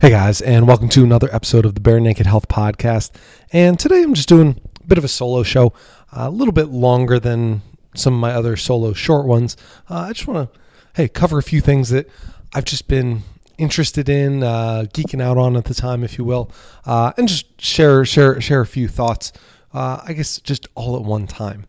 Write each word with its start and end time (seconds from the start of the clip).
Hey 0.00 0.08
guys, 0.08 0.40
and 0.40 0.66
welcome 0.66 0.88
to 0.88 1.04
another 1.04 1.28
episode 1.30 1.66
of 1.66 1.74
the 1.74 1.80
Bare 1.82 2.00
Naked 2.00 2.24
Health 2.24 2.48
Podcast. 2.48 3.10
And 3.52 3.78
today 3.78 4.02
I'm 4.02 4.14
just 4.14 4.30
doing 4.30 4.58
a 4.82 4.86
bit 4.86 4.96
of 4.96 5.04
a 5.04 5.08
solo 5.08 5.42
show, 5.42 5.74
a 6.10 6.30
little 6.30 6.54
bit 6.54 6.68
longer 6.68 7.20
than 7.20 7.60
some 7.94 8.14
of 8.14 8.18
my 8.18 8.32
other 8.32 8.56
solo 8.56 8.94
short 8.94 9.26
ones. 9.26 9.58
Uh, 9.90 10.06
I 10.08 10.14
just 10.14 10.26
want 10.26 10.50
to, 10.50 10.60
hey, 10.94 11.06
cover 11.06 11.36
a 11.36 11.42
few 11.42 11.60
things 11.60 11.90
that 11.90 12.08
I've 12.54 12.64
just 12.64 12.88
been 12.88 13.24
interested 13.58 14.08
in, 14.08 14.42
uh, 14.42 14.86
geeking 14.94 15.20
out 15.20 15.36
on 15.36 15.54
at 15.54 15.66
the 15.66 15.74
time, 15.74 16.02
if 16.02 16.16
you 16.16 16.24
will, 16.24 16.50
uh, 16.86 17.12
and 17.18 17.28
just 17.28 17.60
share 17.60 18.02
share 18.06 18.40
share 18.40 18.62
a 18.62 18.66
few 18.66 18.88
thoughts. 18.88 19.34
Uh, 19.74 20.00
I 20.02 20.14
guess 20.14 20.40
just 20.40 20.66
all 20.76 20.96
at 20.96 21.02
one 21.02 21.26
time. 21.26 21.66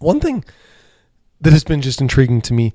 One 0.00 0.18
thing 0.18 0.44
that 1.40 1.52
has 1.52 1.62
been 1.62 1.80
just 1.80 2.00
intriguing 2.00 2.40
to 2.42 2.52
me 2.52 2.74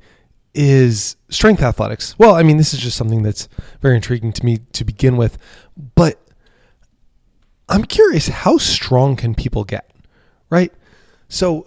is 0.54 1.16
strength 1.30 1.62
athletics. 1.62 2.18
Well, 2.18 2.36
I 2.36 2.44
mean, 2.44 2.58
this 2.58 2.74
is 2.74 2.80
just 2.80 2.98
something 2.98 3.24
that's 3.24 3.48
very 3.82 3.96
intriguing 3.96 4.34
to 4.34 4.46
me 4.46 4.60
to 4.74 4.84
begin 4.84 5.18
with, 5.18 5.38
but 5.96 6.20
I'm 7.70 7.86
curious 7.86 8.28
how 8.28 8.58
strong 8.58 9.16
can 9.16 9.34
people 9.34 9.64
get, 9.64 9.90
right? 10.50 10.74
So 11.30 11.66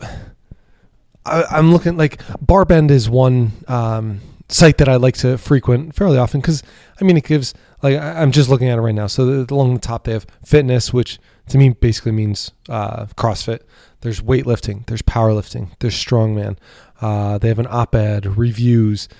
I, 1.24 1.58
am 1.58 1.72
looking 1.72 1.96
like 1.96 2.18
Barbend 2.44 2.90
is 2.90 3.08
one 3.08 3.52
um, 3.68 4.20
site 4.48 4.78
that 4.78 4.88
I 4.88 4.96
like 4.96 5.16
to 5.18 5.38
frequent 5.38 5.94
fairly 5.94 6.18
often 6.18 6.40
because 6.40 6.62
I 7.00 7.04
mean 7.04 7.16
it 7.16 7.24
gives 7.24 7.54
like 7.82 7.96
I, 7.96 8.22
am 8.22 8.32
just 8.32 8.50
looking 8.50 8.68
at 8.68 8.78
it 8.78 8.82
right 8.82 8.94
now. 8.94 9.06
So 9.06 9.46
along 9.48 9.74
the 9.74 9.80
top 9.80 10.04
they 10.04 10.12
have 10.12 10.26
fitness, 10.44 10.92
which 10.92 11.18
to 11.48 11.58
me 11.58 11.70
basically 11.70 12.12
means 12.12 12.52
uh, 12.68 13.06
CrossFit. 13.16 13.60
There's 14.02 14.20
weightlifting, 14.20 14.86
there's 14.86 15.00
powerlifting, 15.00 15.70
there's 15.80 15.94
strongman. 15.94 16.58
Uh, 17.04 17.36
they 17.36 17.48
have 17.48 17.58
an 17.58 17.66
op-ed, 17.68 18.24
reviews. 18.38 19.10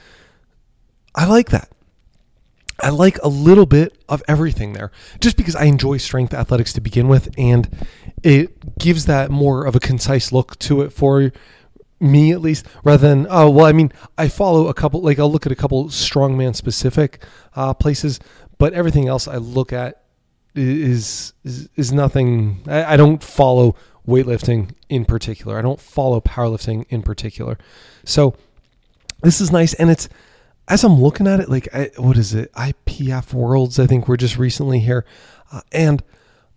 I 1.14 1.26
like 1.26 1.50
that. 1.50 1.68
I 2.80 2.88
like 2.88 3.18
a 3.22 3.28
little 3.28 3.66
bit 3.66 4.02
of 4.08 4.22
everything 4.26 4.72
there, 4.72 4.90
just 5.20 5.36
because 5.36 5.54
I 5.54 5.64
enjoy 5.64 5.98
strength 5.98 6.32
athletics 6.32 6.72
to 6.72 6.80
begin 6.80 7.08
with, 7.08 7.28
and 7.36 7.68
it 8.22 8.78
gives 8.78 9.04
that 9.04 9.30
more 9.30 9.66
of 9.66 9.76
a 9.76 9.80
concise 9.80 10.32
look 10.32 10.58
to 10.60 10.80
it 10.80 10.94
for 10.94 11.30
me 12.00 12.32
at 12.32 12.40
least, 12.40 12.64
rather 12.84 13.06
than 13.06 13.26
oh 13.28 13.50
well. 13.50 13.66
I 13.66 13.72
mean, 13.72 13.92
I 14.16 14.28
follow 14.28 14.68
a 14.68 14.74
couple, 14.74 15.02
like 15.02 15.18
I'll 15.18 15.30
look 15.30 15.44
at 15.44 15.52
a 15.52 15.56
couple 15.56 15.84
strongman 15.88 16.56
specific 16.56 17.22
uh, 17.54 17.74
places, 17.74 18.18
but 18.56 18.72
everything 18.72 19.08
else 19.08 19.28
I 19.28 19.36
look 19.36 19.74
at 19.74 20.04
is 20.54 21.34
is, 21.44 21.68
is 21.76 21.92
nothing. 21.92 22.62
I, 22.66 22.94
I 22.94 22.96
don't 22.96 23.22
follow 23.22 23.76
weightlifting 24.06 24.70
in 24.88 25.04
particular. 25.04 25.58
I 25.58 25.62
don't 25.62 25.80
follow 25.80 26.20
powerlifting 26.20 26.84
in 26.88 27.02
particular. 27.02 27.58
So 28.04 28.34
this 29.22 29.40
is 29.40 29.50
nice, 29.50 29.74
and 29.74 29.90
it's 29.90 30.08
as 30.68 30.84
I'm 30.84 31.00
looking 31.00 31.26
at 31.26 31.40
it, 31.40 31.48
like 31.48 31.68
I, 31.74 31.90
what 31.96 32.16
is 32.16 32.34
it? 32.34 32.52
IPF 32.52 33.32
Worlds, 33.32 33.78
I 33.78 33.86
think 33.86 34.08
we're 34.08 34.16
just 34.16 34.38
recently 34.38 34.80
here, 34.80 35.04
uh, 35.52 35.60
and 35.72 36.02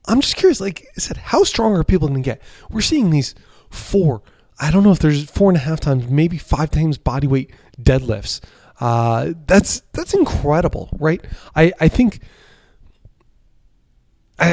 I'm 0.06 0.22
just 0.22 0.36
curious. 0.38 0.62
Like 0.62 0.88
I 0.96 1.00
said, 1.00 1.18
how 1.18 1.44
strong 1.44 1.76
are 1.76 1.84
people 1.84 2.08
going 2.08 2.22
to 2.22 2.26
get? 2.26 2.42
We're 2.70 2.82
seeing 2.82 3.10
these 3.10 3.36
four. 3.70 4.22
I 4.60 4.72
don't 4.72 4.84
know 4.84 4.92
if 4.92 5.00
there's 5.00 5.30
four 5.30 5.50
and 5.50 5.58
a 5.58 5.62
half 5.62 5.80
times, 5.80 6.08
maybe 6.08 6.38
five 6.38 6.72
times 6.72 6.98
body 6.98 7.28
weight 7.28 7.52
deadlifts. 7.82 8.42
Uh, 8.80 9.34
that's 9.46 9.82
that's 9.92 10.14
incredible, 10.14 10.90
right? 11.00 11.24
I 11.56 11.74
I 11.80 11.88
think 11.88 12.22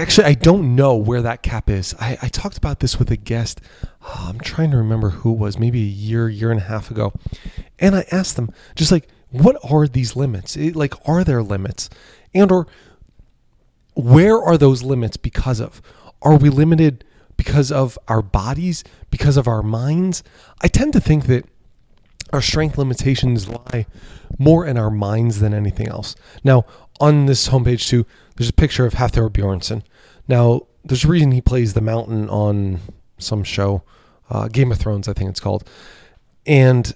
actually 0.04 0.26
I 0.26 0.34
don't 0.34 0.76
know 0.76 0.96
where 0.96 1.22
that 1.22 1.42
cap 1.42 1.70
is. 1.70 1.94
I, 1.98 2.18
I 2.20 2.28
talked 2.28 2.58
about 2.58 2.80
this 2.80 2.98
with 2.98 3.10
a 3.10 3.16
guest. 3.16 3.62
Oh, 4.02 4.26
I'm 4.28 4.38
trying 4.38 4.70
to 4.72 4.76
remember 4.76 5.08
who 5.08 5.32
it 5.32 5.38
was, 5.38 5.58
maybe 5.58 5.80
a 5.80 5.86
year, 5.86 6.28
year 6.28 6.50
and 6.50 6.60
a 6.60 6.64
half 6.64 6.90
ago, 6.90 7.14
and 7.78 7.96
I 7.96 8.04
asked 8.12 8.36
them 8.36 8.52
just 8.76 8.92
like, 8.92 9.08
what 9.30 9.56
are 9.64 9.88
these 9.88 10.14
limits? 10.14 10.58
It, 10.58 10.76
like, 10.76 10.92
are 11.08 11.24
there 11.24 11.42
limits, 11.42 11.88
and 12.34 12.52
or 12.52 12.66
where 13.94 14.38
are 14.38 14.58
those 14.58 14.82
limits 14.82 15.16
because 15.16 15.58
of? 15.58 15.80
Are 16.20 16.36
we 16.36 16.50
limited 16.50 17.02
because 17.38 17.72
of 17.72 17.98
our 18.06 18.20
bodies, 18.20 18.84
because 19.10 19.38
of 19.38 19.48
our 19.48 19.62
minds? 19.62 20.22
I 20.60 20.68
tend 20.68 20.92
to 20.92 21.00
think 21.00 21.28
that 21.28 21.46
our 22.30 22.42
strength 22.42 22.76
limitations 22.76 23.48
lie 23.48 23.86
more 24.38 24.66
in 24.66 24.76
our 24.76 24.90
minds 24.90 25.40
than 25.40 25.54
anything 25.54 25.88
else. 25.88 26.14
Now, 26.42 26.66
on 27.00 27.24
this 27.24 27.48
homepage 27.48 27.88
too, 27.88 28.04
there's 28.36 28.50
a 28.50 28.52
picture 28.52 28.84
of 28.84 28.94
Hafthor 28.94 29.30
Bjornsson. 29.30 29.82
Now, 30.28 30.62
there's 30.84 31.04
a 31.04 31.08
reason 31.08 31.32
he 31.32 31.40
plays 31.40 31.74
the 31.74 31.80
mountain 31.80 32.28
on 32.28 32.80
some 33.18 33.44
show, 33.44 33.82
uh, 34.30 34.48
Game 34.48 34.72
of 34.72 34.78
Thrones, 34.78 35.08
I 35.08 35.12
think 35.12 35.30
it's 35.30 35.40
called, 35.40 35.68
and 36.46 36.94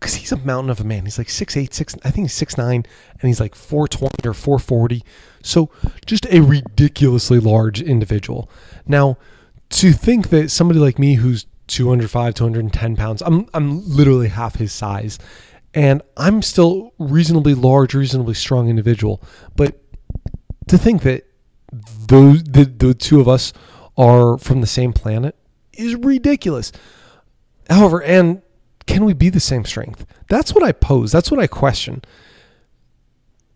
because 0.00 0.14
he's 0.14 0.32
a 0.32 0.36
mountain 0.38 0.70
of 0.70 0.80
a 0.80 0.84
man. 0.84 1.04
He's 1.04 1.18
like 1.18 1.28
six 1.28 1.56
eight, 1.56 1.74
six. 1.74 1.94
I 2.04 2.10
think 2.10 2.24
he's 2.26 2.34
six 2.34 2.56
nine, 2.56 2.86
and 3.12 3.28
he's 3.28 3.38
like 3.38 3.54
four 3.54 3.86
twenty 3.86 4.26
or 4.26 4.32
four 4.32 4.58
forty. 4.58 5.04
So 5.42 5.70
just 6.06 6.26
a 6.26 6.40
ridiculously 6.40 7.38
large 7.38 7.82
individual. 7.82 8.50
Now, 8.86 9.18
to 9.70 9.92
think 9.92 10.30
that 10.30 10.50
somebody 10.50 10.80
like 10.80 10.98
me, 10.98 11.14
who's 11.14 11.46
205, 11.68 12.34
210 12.34 12.96
pounds, 12.96 13.22
I'm 13.22 13.46
I'm 13.52 13.86
literally 13.86 14.28
half 14.28 14.56
his 14.56 14.72
size, 14.72 15.18
and 15.74 16.02
I'm 16.16 16.40
still 16.42 16.94
reasonably 16.98 17.54
large, 17.54 17.94
reasonably 17.94 18.34
strong 18.34 18.68
individual. 18.68 19.22
But 19.54 19.80
to 20.68 20.78
think 20.78 21.02
that 21.02 21.26
those 21.72 22.42
the, 22.44 22.64
the 22.64 22.94
two 22.94 23.20
of 23.20 23.28
us 23.28 23.52
are 23.96 24.38
from 24.38 24.60
the 24.60 24.66
same 24.66 24.92
planet 24.92 25.36
is 25.72 25.94
ridiculous. 25.94 26.72
However, 27.68 28.02
and 28.02 28.42
can 28.86 29.04
we 29.04 29.12
be 29.12 29.28
the 29.28 29.40
same 29.40 29.64
strength? 29.64 30.04
That's 30.28 30.52
what 30.52 30.64
I 30.64 30.72
pose. 30.72 31.12
That's 31.12 31.30
what 31.30 31.40
I 31.40 31.46
question. 31.46 32.02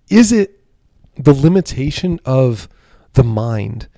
Is 0.09 0.31
it 0.31 0.61
the 1.17 1.33
limitation 1.33 2.21
of 2.25 2.69
the 3.15 3.25
mind 3.25 3.89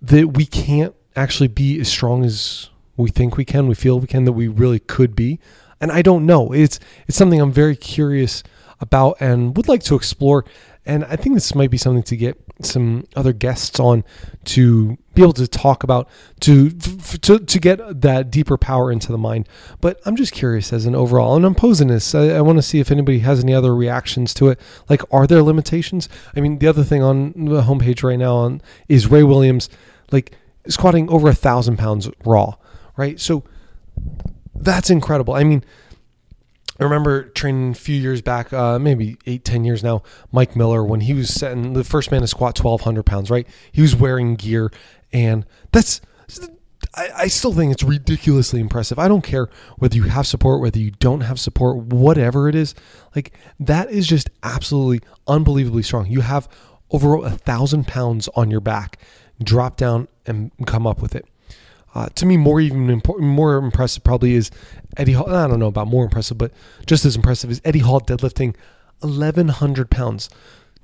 that 0.00 0.36
we 0.36 0.46
can't 0.46 0.94
actually 1.14 1.48
be 1.48 1.80
as 1.80 1.88
strong 1.88 2.24
as 2.24 2.70
we 2.96 3.10
think 3.10 3.36
we 3.36 3.44
can, 3.44 3.68
we 3.68 3.74
feel 3.74 4.00
we 4.00 4.06
can, 4.06 4.24
that 4.24 4.32
we 4.32 4.48
really 4.48 4.80
could 4.80 5.14
be? 5.14 5.38
and 5.80 5.92
I 5.92 6.02
don't 6.02 6.26
know. 6.26 6.52
It's 6.52 6.78
it's 7.06 7.16
something 7.16 7.40
I'm 7.40 7.52
very 7.52 7.76
curious 7.76 8.42
about 8.80 9.16
and 9.20 9.56
would 9.56 9.68
like 9.68 9.82
to 9.84 9.94
explore. 9.94 10.44
And 10.86 11.04
I 11.04 11.16
think 11.16 11.34
this 11.34 11.54
might 11.54 11.70
be 11.70 11.76
something 11.76 12.02
to 12.04 12.16
get 12.16 12.40
some 12.62 13.06
other 13.14 13.32
guests 13.32 13.78
on 13.78 14.04
to 14.44 14.98
be 15.14 15.22
able 15.22 15.32
to 15.32 15.46
talk 15.46 15.82
about 15.82 16.08
to 16.40 16.70
to 16.70 17.38
to 17.38 17.58
get 17.58 18.00
that 18.00 18.30
deeper 18.30 18.56
power 18.56 18.90
into 18.90 19.12
the 19.12 19.18
mind. 19.18 19.48
But 19.80 20.00
I'm 20.04 20.16
just 20.16 20.32
curious 20.32 20.72
as 20.72 20.86
an 20.86 20.94
overall, 20.94 21.36
and 21.36 21.44
I'm 21.44 21.54
posing 21.54 21.88
this. 21.88 22.14
I, 22.14 22.28
I 22.30 22.40
want 22.40 22.58
to 22.58 22.62
see 22.62 22.80
if 22.80 22.90
anybody 22.90 23.20
has 23.20 23.42
any 23.42 23.54
other 23.54 23.74
reactions 23.74 24.34
to 24.34 24.48
it. 24.48 24.60
Like, 24.88 25.02
are 25.12 25.26
there 25.26 25.42
limitations? 25.42 26.08
I 26.36 26.40
mean, 26.40 26.58
the 26.58 26.66
other 26.66 26.84
thing 26.84 27.02
on 27.02 27.32
the 27.32 27.62
homepage 27.62 28.02
right 28.02 28.18
now 28.18 28.36
on 28.36 28.62
is 28.88 29.06
Ray 29.06 29.22
Williams, 29.22 29.68
like 30.10 30.36
squatting 30.68 31.08
over 31.10 31.28
a 31.28 31.34
thousand 31.34 31.78
pounds 31.78 32.10
raw, 32.24 32.54
right? 32.96 33.18
So 33.20 33.44
that's 34.54 34.90
incredible. 34.90 35.34
I 35.34 35.44
mean, 35.44 35.64
I 36.78 36.84
remember 36.84 37.24
training 37.30 37.72
a 37.72 37.74
few 37.74 37.96
years 37.96 38.22
back, 38.22 38.52
uh, 38.52 38.78
maybe 38.78 39.16
eight, 39.26 39.44
ten 39.44 39.64
years 39.64 39.82
now, 39.82 40.02
Mike 40.30 40.54
Miller, 40.54 40.84
when 40.84 41.00
he 41.00 41.12
was 41.12 41.28
setting 41.32 41.72
the 41.72 41.84
first 41.84 42.10
man 42.10 42.20
to 42.20 42.28
squat 42.28 42.58
1,200 42.58 43.02
pounds, 43.04 43.30
right? 43.30 43.46
He 43.72 43.82
was 43.82 43.96
wearing 43.96 44.36
gear, 44.36 44.70
and 45.12 45.44
that's, 45.72 46.00
I, 46.94 47.08
I 47.16 47.26
still 47.26 47.52
think 47.52 47.72
it's 47.72 47.82
ridiculously 47.82 48.60
impressive. 48.60 48.98
I 48.98 49.08
don't 49.08 49.24
care 49.24 49.48
whether 49.78 49.96
you 49.96 50.04
have 50.04 50.26
support, 50.26 50.60
whether 50.60 50.78
you 50.78 50.92
don't 50.92 51.22
have 51.22 51.40
support, 51.40 51.78
whatever 51.78 52.48
it 52.48 52.54
is. 52.54 52.74
Like, 53.14 53.32
that 53.58 53.90
is 53.90 54.06
just 54.06 54.30
absolutely 54.44 55.00
unbelievably 55.26 55.82
strong. 55.82 56.06
You 56.06 56.20
have 56.20 56.48
over 56.90 57.16
a 57.16 57.30
thousand 57.30 57.88
pounds 57.88 58.28
on 58.36 58.50
your 58.50 58.60
back, 58.60 58.98
drop 59.42 59.76
down 59.76 60.06
and 60.26 60.52
come 60.66 60.86
up 60.86 61.02
with 61.02 61.16
it. 61.16 61.26
Uh, 61.94 62.08
to 62.14 62.26
me, 62.26 62.36
more 62.36 62.60
even 62.60 63.00
more 63.18 63.56
impressive 63.56 64.04
probably 64.04 64.34
is 64.34 64.50
Eddie 64.96 65.12
Hall. 65.12 65.28
I 65.28 65.48
don't 65.48 65.58
know 65.58 65.66
about 65.66 65.88
more 65.88 66.04
impressive, 66.04 66.38
but 66.38 66.52
just 66.86 67.04
as 67.04 67.16
impressive 67.16 67.50
is 67.50 67.60
Eddie 67.64 67.78
Hall 67.80 68.00
deadlifting 68.00 68.54
1,100 69.00 69.90
pounds. 69.90 70.28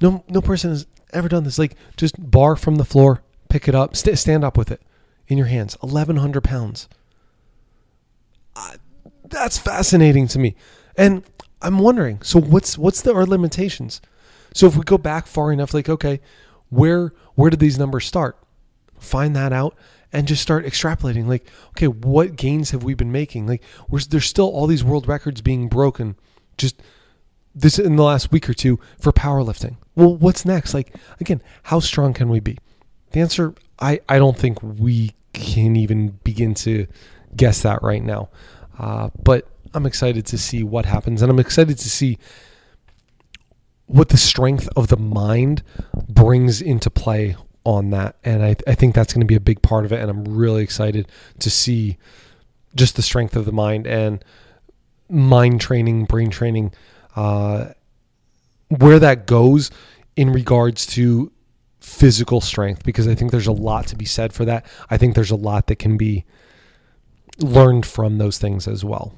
No, 0.00 0.24
no 0.28 0.40
person 0.40 0.70
has 0.70 0.86
ever 1.12 1.28
done 1.28 1.44
this. 1.44 1.58
Like 1.58 1.76
just 1.96 2.14
bar 2.30 2.56
from 2.56 2.76
the 2.76 2.84
floor, 2.84 3.22
pick 3.48 3.68
it 3.68 3.74
up, 3.74 3.96
st- 3.96 4.18
stand 4.18 4.44
up 4.44 4.56
with 4.56 4.70
it 4.70 4.80
in 5.28 5.38
your 5.38 5.46
hands. 5.46 5.76
1,100 5.80 6.42
pounds. 6.42 6.88
Uh, 8.56 8.76
that's 9.24 9.58
fascinating 9.58 10.28
to 10.28 10.38
me, 10.38 10.54
and 10.96 11.22
I'm 11.60 11.78
wondering. 11.78 12.22
So 12.22 12.40
what's 12.40 12.78
what's 12.78 13.02
the 13.02 13.14
our 13.14 13.26
limitations? 13.26 14.00
So 14.52 14.66
if 14.66 14.76
we 14.76 14.84
go 14.84 14.98
back 14.98 15.26
far 15.26 15.50
enough, 15.52 15.74
like 15.74 15.88
okay, 15.88 16.20
where 16.68 17.12
where 17.34 17.50
did 17.50 17.58
these 17.60 17.78
numbers 17.78 18.06
start? 18.06 18.38
Find 18.98 19.34
that 19.34 19.52
out 19.52 19.76
and 20.14 20.28
just 20.28 20.40
start 20.40 20.64
extrapolating 20.64 21.26
like 21.26 21.46
okay 21.70 21.88
what 21.88 22.37
gains 22.37 22.70
have 22.70 22.84
we 22.84 22.94
been 22.94 23.12
making? 23.12 23.46
Like 23.46 23.62
there's 23.90 24.26
still 24.26 24.46
all 24.46 24.66
these 24.66 24.84
world 24.84 25.08
records 25.08 25.43
being 25.43 25.69
broken 25.69 26.16
just 26.56 26.81
this 27.55 27.78
in 27.78 27.96
the 27.96 28.02
last 28.02 28.32
week 28.32 28.49
or 28.49 28.55
two 28.55 28.78
for 28.99 29.12
powerlifting. 29.12 29.76
Well 29.96 30.16
what's 30.16 30.44
next? 30.44 30.72
Like 30.72 30.94
again 31.20 31.43
how 31.64 31.81
strong 31.81 32.14
can 32.14 32.28
we 32.28 32.40
be? 32.40 32.56
The 33.11 33.20
answer 33.20 33.55
i 33.81 34.00
i 34.08 34.19
don't 34.19 34.38
think 34.38 34.62
we 34.62 35.14
can 35.32 35.75
even 35.75 36.20
begin 36.22 36.55
to 36.55 36.87
guess 37.37 37.62
that 37.62 37.82
right 37.82 38.02
now. 38.02 38.31
Uh, 38.78 39.10
but 39.22 39.49
i'm 39.75 39.87
excited 39.87 40.25
to 40.26 40.38
see 40.38 40.62
what 40.62 40.84
happens 40.87 41.22
and 41.22 41.31
i'm 41.31 41.38
excited 41.38 41.78
to 41.78 41.90
see 41.90 42.19
what 43.87 44.08
the 44.08 44.17
strength 44.17 44.69
of 44.76 44.88
the 44.88 44.96
mind 44.96 45.62
brings 46.08 46.62
into 46.62 46.90
play 46.90 47.37
on 47.64 47.90
that. 47.90 48.16
And 48.25 48.44
I, 48.44 48.56
I 48.66 48.75
think 48.75 48.94
that's 48.94 49.12
going 49.12 49.22
to 49.22 49.26
be 49.26 49.34
a 49.34 49.40
big 49.40 49.62
part 49.62 49.84
of 49.84 49.93
it. 49.93 50.00
And 50.00 50.11
I'm 50.11 50.25
really 50.25 50.62
excited 50.62 51.08
to 51.40 51.50
see 51.50 51.96
just 52.75 52.96
the 52.96 53.02
strength 53.02 53.37
of 53.37 53.44
the 53.44 53.52
mind 53.52 53.87
and 53.87 54.25
mind 55.08 55.61
training, 55.61 56.05
brain 56.05 56.31
training, 56.31 56.72
uh, 57.16 57.69
where 58.69 58.99
that 58.99 59.26
goes 59.26 59.70
in 60.16 60.32
regards 60.32 60.87
to 60.87 61.31
physical 61.81 62.40
strength, 62.40 62.82
because 62.82 63.06
I 63.06 63.14
think 63.14 63.31
there's 63.31 63.46
a 63.46 63.52
lot 63.52 63.87
to 63.88 63.96
be 63.96 64.05
said 64.05 64.32
for 64.32 64.44
that. 64.44 64.67
I 64.90 64.96
think 64.96 65.14
there's 65.14 65.31
a 65.31 65.37
lot 65.37 65.67
that 65.67 65.76
can 65.76 65.96
be 65.96 66.25
learned 67.38 67.84
from 67.84 68.19
those 68.19 68.38
things 68.38 68.67
as 68.67 68.84
well. 68.84 69.14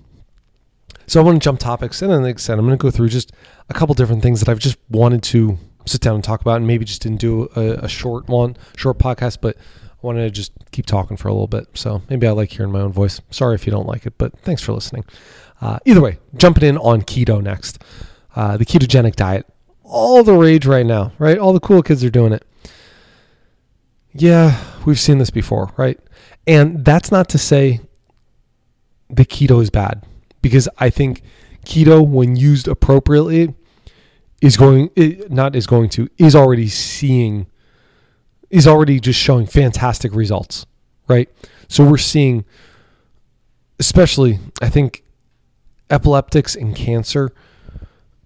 So 1.06 1.20
I 1.20 1.24
want 1.24 1.40
to 1.40 1.44
jump 1.44 1.60
topics, 1.60 2.02
and 2.02 2.10
then 2.10 2.22
like 2.22 2.36
I 2.36 2.38
said, 2.38 2.58
I'm 2.58 2.66
going 2.66 2.76
to 2.76 2.82
go 2.82 2.90
through 2.90 3.08
just 3.08 3.32
a 3.68 3.74
couple 3.74 3.94
different 3.94 4.22
things 4.22 4.40
that 4.40 4.48
I've 4.48 4.58
just 4.58 4.78
wanted 4.90 5.22
to 5.24 5.58
sit 5.86 6.00
down 6.00 6.16
and 6.16 6.24
talk 6.24 6.40
about, 6.40 6.56
and 6.56 6.66
maybe 6.66 6.84
just 6.84 7.02
didn't 7.02 7.20
do 7.20 7.48
a, 7.56 7.84
a 7.84 7.88
short 7.88 8.28
one, 8.28 8.56
short 8.76 8.98
podcast, 8.98 9.38
but 9.40 9.56
I 9.56 9.94
wanted 10.02 10.22
to 10.22 10.30
just 10.30 10.52
keep 10.72 10.86
talking 10.86 11.16
for 11.16 11.28
a 11.28 11.32
little 11.32 11.46
bit. 11.46 11.68
So 11.74 12.02
maybe 12.10 12.26
I 12.26 12.32
like 12.32 12.50
hearing 12.52 12.72
my 12.72 12.80
own 12.80 12.92
voice. 12.92 13.20
Sorry 13.30 13.54
if 13.54 13.66
you 13.66 13.70
don't 13.70 13.86
like 13.86 14.06
it, 14.06 14.18
but 14.18 14.38
thanks 14.40 14.62
for 14.62 14.72
listening. 14.72 15.04
Uh, 15.60 15.78
either 15.84 16.00
way, 16.00 16.18
jumping 16.36 16.68
in 16.68 16.76
on 16.78 17.02
keto 17.02 17.42
next, 17.42 17.82
uh, 18.34 18.56
the 18.56 18.66
ketogenic 18.66 19.16
diet, 19.16 19.46
all 19.82 20.22
the 20.22 20.34
rage 20.34 20.66
right 20.66 20.84
now, 20.84 21.12
right? 21.18 21.38
All 21.38 21.52
the 21.52 21.60
cool 21.60 21.82
kids 21.82 22.04
are 22.04 22.10
doing 22.10 22.32
it. 22.32 22.44
Yeah, 24.12 24.62
we've 24.84 25.00
seen 25.00 25.18
this 25.18 25.30
before, 25.30 25.72
right? 25.76 25.98
And 26.46 26.84
that's 26.84 27.10
not 27.10 27.28
to 27.30 27.38
say 27.38 27.80
the 29.08 29.24
keto 29.24 29.62
is 29.62 29.70
bad 29.70 30.04
because 30.42 30.68
I 30.78 30.90
think 30.90 31.22
keto, 31.64 32.06
when 32.06 32.36
used 32.36 32.68
appropriately, 32.68 33.54
is 34.46 34.56
going 34.56 34.90
not 35.28 35.56
is 35.56 35.66
going 35.66 35.88
to 35.90 36.08
is 36.18 36.36
already 36.36 36.68
seeing 36.68 37.46
is 38.48 38.66
already 38.68 39.00
just 39.00 39.18
showing 39.18 39.44
fantastic 39.44 40.14
results, 40.14 40.66
right? 41.08 41.28
So 41.68 41.84
we're 41.84 41.98
seeing, 41.98 42.44
especially 43.80 44.38
I 44.62 44.68
think, 44.68 45.02
epileptics 45.90 46.54
and 46.54 46.76
cancer. 46.76 47.32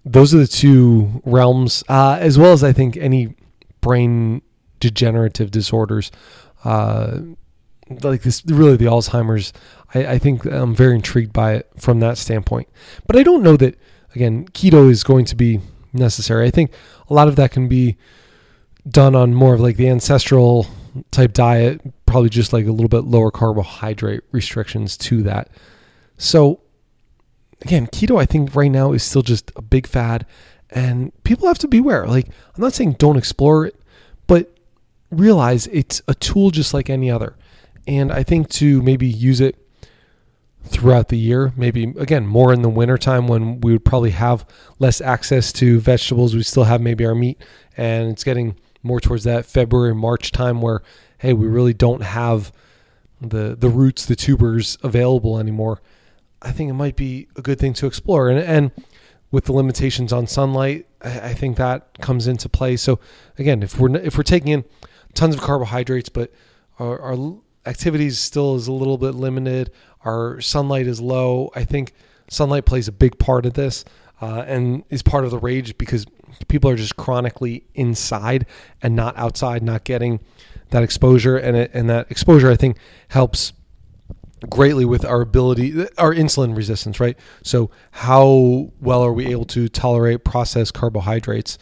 Those 0.04 0.34
are 0.34 0.38
the 0.38 0.46
two 0.46 1.22
realms, 1.24 1.82
uh, 1.88 2.18
as 2.20 2.38
well 2.38 2.52
as 2.52 2.62
I 2.62 2.72
think 2.72 2.98
any 2.98 3.34
brain 3.80 4.42
degenerative 4.78 5.50
disorders, 5.50 6.10
uh, 6.64 7.20
like 8.02 8.22
this, 8.22 8.44
really 8.44 8.76
the 8.76 8.84
Alzheimer's. 8.84 9.54
I, 9.94 10.06
I 10.06 10.18
think 10.18 10.44
I'm 10.44 10.74
very 10.74 10.96
intrigued 10.96 11.32
by 11.32 11.54
it 11.54 11.70
from 11.78 12.00
that 12.00 12.18
standpoint. 12.18 12.68
But 13.06 13.16
I 13.16 13.22
don't 13.22 13.42
know 13.42 13.56
that 13.56 13.78
again 14.14 14.48
keto 14.48 14.90
is 14.90 15.02
going 15.02 15.24
to 15.24 15.34
be 15.34 15.60
necessary. 15.92 16.46
I 16.46 16.50
think 16.50 16.72
a 17.08 17.14
lot 17.14 17.28
of 17.28 17.36
that 17.36 17.50
can 17.50 17.68
be 17.68 17.96
done 18.88 19.14
on 19.14 19.34
more 19.34 19.54
of 19.54 19.60
like 19.60 19.76
the 19.76 19.88
ancestral 19.88 20.66
type 21.10 21.32
diet, 21.32 21.80
probably 22.06 22.30
just 22.30 22.52
like 22.52 22.66
a 22.66 22.72
little 22.72 22.88
bit 22.88 23.04
lower 23.04 23.30
carbohydrate 23.30 24.22
restrictions 24.32 24.96
to 24.96 25.22
that. 25.22 25.48
So 26.16 26.60
again, 27.62 27.86
keto 27.86 28.20
I 28.20 28.26
think 28.26 28.54
right 28.54 28.70
now 28.70 28.92
is 28.92 29.02
still 29.02 29.22
just 29.22 29.52
a 29.56 29.62
big 29.62 29.86
fad 29.86 30.26
and 30.70 31.12
people 31.24 31.48
have 31.48 31.58
to 31.58 31.68
beware. 31.68 32.06
Like 32.06 32.26
I'm 32.26 32.62
not 32.62 32.72
saying 32.72 32.94
don't 32.94 33.16
explore 33.16 33.66
it, 33.66 33.80
but 34.26 34.54
realize 35.10 35.66
it's 35.68 36.02
a 36.08 36.14
tool 36.14 36.50
just 36.50 36.72
like 36.72 36.88
any 36.88 37.10
other. 37.10 37.36
And 37.86 38.12
I 38.12 38.22
think 38.22 38.48
to 38.50 38.82
maybe 38.82 39.08
use 39.08 39.40
it 39.40 39.56
throughout 40.64 41.08
the 41.08 41.18
year. 41.18 41.52
Maybe 41.56 41.94
again 41.98 42.26
more 42.26 42.52
in 42.52 42.62
the 42.62 42.68
wintertime 42.68 43.26
when 43.26 43.60
we 43.60 43.72
would 43.72 43.84
probably 43.84 44.10
have 44.10 44.46
less 44.78 45.00
access 45.00 45.52
to 45.54 45.80
vegetables. 45.80 46.34
We 46.34 46.42
still 46.42 46.64
have 46.64 46.80
maybe 46.80 47.04
our 47.06 47.14
meat, 47.14 47.40
and 47.76 48.10
it's 48.10 48.24
getting 48.24 48.56
more 48.82 49.00
towards 49.00 49.24
that 49.24 49.46
February 49.46 49.94
March 49.94 50.32
time 50.32 50.60
where 50.62 50.82
hey 51.18 51.32
we 51.32 51.46
really 51.46 51.74
don't 51.74 52.02
have 52.02 52.52
the 53.20 53.56
the 53.58 53.68
roots 53.68 54.06
the 54.06 54.16
tubers 54.16 54.78
available 54.82 55.38
anymore. 55.38 55.82
I 56.42 56.52
think 56.52 56.70
it 56.70 56.74
might 56.74 56.96
be 56.96 57.28
a 57.36 57.42
good 57.42 57.58
thing 57.58 57.74
to 57.74 57.86
explore 57.86 58.28
and 58.28 58.38
and 58.38 58.70
with 59.30 59.44
the 59.44 59.52
limitations 59.52 60.12
on 60.12 60.26
sunlight, 60.26 60.86
I, 61.02 61.20
I 61.20 61.34
think 61.34 61.56
that 61.56 62.00
comes 62.00 62.26
into 62.26 62.48
play. 62.48 62.76
So 62.76 62.98
again, 63.38 63.62
if 63.62 63.78
we're 63.78 63.94
if 63.96 64.16
we're 64.16 64.22
taking 64.22 64.52
in 64.52 64.64
tons 65.14 65.34
of 65.34 65.40
carbohydrates, 65.40 66.08
but 66.08 66.32
our, 66.78 66.98
our 67.00 67.38
activities 67.66 68.18
still 68.18 68.56
is 68.56 68.66
a 68.66 68.72
little 68.72 68.98
bit 68.98 69.14
limited. 69.14 69.70
Our 70.04 70.40
sunlight 70.40 70.86
is 70.86 71.00
low. 71.00 71.50
I 71.54 71.64
think 71.64 71.92
sunlight 72.28 72.64
plays 72.64 72.88
a 72.88 72.92
big 72.92 73.18
part 73.18 73.46
of 73.46 73.54
this 73.54 73.84
uh, 74.20 74.44
and 74.46 74.84
is 74.90 75.02
part 75.02 75.24
of 75.24 75.30
the 75.30 75.38
rage 75.38 75.76
because 75.78 76.06
people 76.48 76.70
are 76.70 76.76
just 76.76 76.96
chronically 76.96 77.64
inside 77.74 78.46
and 78.82 78.94
not 78.94 79.16
outside, 79.16 79.62
not 79.62 79.84
getting 79.84 80.20
that 80.70 80.82
exposure. 80.82 81.36
And, 81.36 81.56
it, 81.56 81.70
and 81.74 81.88
that 81.90 82.10
exposure, 82.10 82.50
I 82.50 82.56
think, 82.56 82.76
helps 83.08 83.52
greatly 84.48 84.84
with 84.84 85.04
our 85.04 85.20
ability, 85.20 85.86
our 85.98 86.14
insulin 86.14 86.56
resistance, 86.56 86.98
right? 87.00 87.18
So, 87.42 87.70
how 87.90 88.72
well 88.80 89.02
are 89.02 89.12
we 89.12 89.26
able 89.26 89.44
to 89.46 89.68
tolerate 89.68 90.24
processed 90.24 90.74
carbohydrates? 90.74 91.58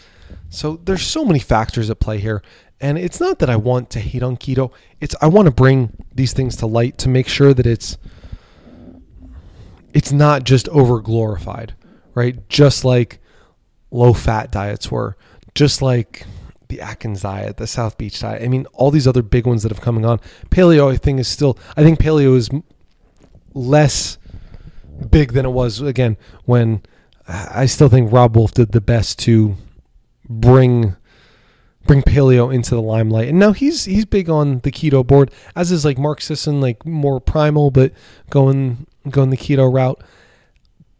So, 0.49 0.76
there's 0.85 1.02
so 1.02 1.25
many 1.25 1.40
factors 1.40 1.90
at 1.90 1.99
play 2.00 2.19
here. 2.19 2.43
And 2.81 2.96
it's 2.96 3.19
not 3.19 3.40
that 3.40 3.50
I 3.50 3.56
want 3.56 3.90
to 3.90 4.00
hate 4.00 4.23
on 4.23 4.37
keto. 4.37 4.70
It's 5.00 5.17
I 5.20 5.26
want 5.26 5.46
to 5.46 5.52
bring 5.52 5.96
these 6.14 6.32
things 6.32 6.55
to 6.56 6.67
light 6.67 6.96
to 6.99 7.08
make 7.08 7.26
sure 7.26 7.52
that 7.52 7.67
it's 7.67 7.99
it's 9.93 10.12
not 10.12 10.44
just 10.44 10.69
over 10.69 11.00
glorified, 11.00 11.75
right? 12.14 12.49
Just 12.49 12.85
like 12.85 13.20
low 13.90 14.12
fat 14.12 14.50
diets 14.50 14.90
were, 14.90 15.17
just 15.55 15.82
like 15.82 16.26
the 16.69 16.81
Atkins 16.81 17.23
diet, 17.23 17.56
the 17.56 17.67
South 17.67 17.96
Beach 17.99 18.20
diet. 18.20 18.43
I 18.43 18.49
mean, 18.49 18.67
all 18.75 18.90
these 18.90 19.06
other 19.06 19.23
big 19.23 19.46
ones 19.46 19.62
that 19.62 19.73
have 19.73 19.81
coming 19.81 20.05
on. 20.05 20.20
Paleo, 20.50 20.93
I 20.93 20.96
think, 20.96 21.20
is 21.20 21.29
still. 21.29 21.58
I 21.76 21.82
think 21.82 21.99
paleo 21.99 22.37
is 22.37 22.50
less 23.55 24.19
big 25.11 25.32
than 25.32 25.46
it 25.46 25.50
was 25.50 25.81
again 25.81 26.17
when 26.44 26.82
I 27.26 27.67
still 27.67 27.88
think 27.88 28.12
Robb 28.12 28.37
Wolf 28.37 28.52
did 28.52 28.73
the 28.73 28.81
best 28.81 29.19
to 29.20 29.56
bring 30.29 30.96
bring 31.87 32.02
paleo 32.02 32.52
into 32.52 32.75
the 32.75 32.82
limelight. 32.82 33.29
And 33.29 33.38
now 33.38 33.52
he's 33.52 33.85
he's 33.85 34.05
big 34.05 34.29
on 34.29 34.61
the 34.61 34.73
keto 34.73 35.06
board, 35.06 35.31
as 35.55 35.70
is 35.70 35.85
like 35.85 35.99
Mark 35.99 36.20
Sisson, 36.20 36.61
like 36.61 36.85
more 36.85 37.20
primal, 37.20 37.70
but 37.70 37.93
going 38.31 38.87
going 39.10 39.31
the 39.31 39.37
keto 39.37 39.72
route. 39.72 40.02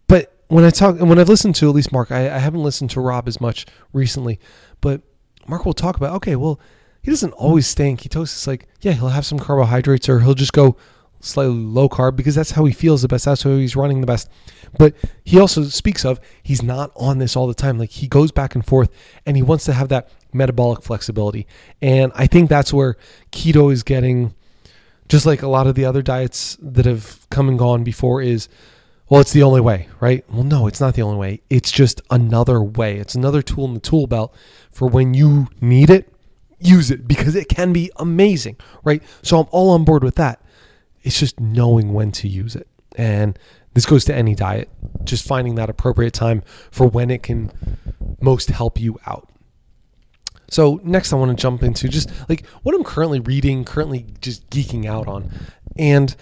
But 0.06 0.35
when 0.49 0.64
I 0.64 0.71
talk 0.71 0.99
and 0.99 1.09
when 1.09 1.18
I've 1.18 1.28
listened 1.28 1.54
to 1.56 1.68
at 1.68 1.75
least 1.75 1.92
Mark, 1.92 2.11
I, 2.11 2.35
I 2.35 2.38
haven't 2.38 2.62
listened 2.62 2.90
to 2.90 3.00
Rob 3.00 3.28
as 3.28 3.40
much 3.40 3.66
recently, 3.92 4.38
but 4.80 5.02
Mark 5.47 5.64
will 5.64 5.75
talk 5.75 5.97
about 5.97 6.14
okay, 6.16 6.37
well, 6.37 6.61
he 7.02 7.11
doesn't 7.11 7.32
always 7.32 7.66
stay 7.66 7.88
in 7.88 7.97
ketosis. 7.97 8.47
Like, 8.47 8.66
yeah, 8.80 8.92
he'll 8.92 9.09
have 9.09 9.26
some 9.26 9.38
carbohydrates 9.38 10.09
or 10.09 10.21
he'll 10.21 10.35
just 10.35 10.52
go 10.52 10.76
slightly 11.21 11.54
low 11.54 11.88
carb 11.88 12.16
because 12.16 12.35
that's 12.35 12.52
how 12.52 12.64
he 12.64 12.73
feels 12.73 13.02
the 13.02 13.09
best. 13.09 13.25
That's 13.25 13.42
how 13.42 13.56
he's 13.56 13.76
running 13.76 14.00
the 14.00 14.06
best. 14.06 14.30
But 14.78 14.94
he 15.25 15.38
also 15.38 15.64
speaks 15.64 16.04
of 16.04 16.21
he's 16.42 16.62
not 16.62 16.92
on 16.97 17.18
this 17.18 17.37
all 17.37 17.47
the 17.47 17.54
time. 17.54 17.78
Like 17.78 17.90
he 17.90 18.06
goes 18.06 18.32
back 18.32 18.54
and 18.54 18.64
forth 18.64 18.90
and 19.25 19.37
he 19.37 19.42
wants 19.42 19.64
to 19.66 19.73
have 19.73 19.88
that 19.88 20.11
metabolic 20.32 20.82
flexibility. 20.82 21.47
And 21.80 22.12
I 22.14 22.26
think 22.26 22.49
that's 22.49 22.73
where 22.73 22.97
keto 23.32 23.73
is 23.73 23.82
getting, 23.82 24.35
just 25.08 25.26
like 25.26 25.42
a 25.42 25.48
lot 25.48 25.66
of 25.66 25.74
the 25.74 25.84
other 25.84 26.02
diets 26.02 26.56
that 26.60 26.86
have 26.86 27.26
come 27.30 27.48
and 27.48 27.58
gone 27.58 27.84
before, 27.84 28.20
is 28.22 28.48
well, 29.08 29.22
it's 29.22 29.32
the 29.32 29.42
only 29.42 29.60
way, 29.60 29.88
right? 30.00 30.22
Well, 30.30 30.44
no, 30.44 30.66
it's 30.66 30.80
not 30.80 30.94
the 30.94 31.02
only 31.02 31.16
way. 31.16 31.40
It's 31.48 31.70
just 31.70 32.02
another 32.10 32.62
way. 32.62 32.98
It's 32.98 33.14
another 33.14 33.40
tool 33.40 33.64
in 33.64 33.74
the 33.74 33.80
tool 33.80 34.06
belt 34.06 34.34
for 34.70 34.86
when 34.86 35.14
you 35.14 35.48
need 35.62 35.88
it, 35.88 36.12
use 36.58 36.90
it 36.90 37.08
because 37.08 37.34
it 37.34 37.48
can 37.48 37.72
be 37.72 37.90
amazing, 37.96 38.56
right? 38.84 39.02
So 39.22 39.40
I'm 39.40 39.46
all 39.50 39.70
on 39.70 39.84
board 39.84 40.04
with 40.04 40.16
that. 40.16 40.42
It's 41.02 41.18
just 41.18 41.40
knowing 41.40 41.94
when 41.94 42.12
to 42.12 42.28
use 42.28 42.54
it. 42.54 42.68
And 42.96 43.38
this 43.72 43.86
goes 43.86 44.04
to 44.06 44.14
any 44.14 44.34
diet, 44.34 44.68
just 45.04 45.26
finding 45.26 45.54
that 45.54 45.70
appropriate 45.70 46.12
time 46.12 46.42
for 46.70 46.86
when 46.86 47.10
it 47.10 47.22
can 47.22 47.50
most 48.20 48.50
help 48.50 48.78
you 48.78 48.98
out. 49.06 49.30
So 50.50 50.81
next 50.83 51.12
I 51.12 51.17
want 51.17 51.37
to 51.37 51.40
jump 51.40 51.62
into 51.62 51.88
just 51.88 52.11
like 52.28 52.47
what 52.62 52.75
I'm 52.75 52.85
currently 52.85 53.21
reading, 53.21 53.64
currently 53.64 54.07
just 54.21 54.49
geeking 54.50 54.87
out 54.87 55.07
on. 55.07 55.31
And 55.76 56.14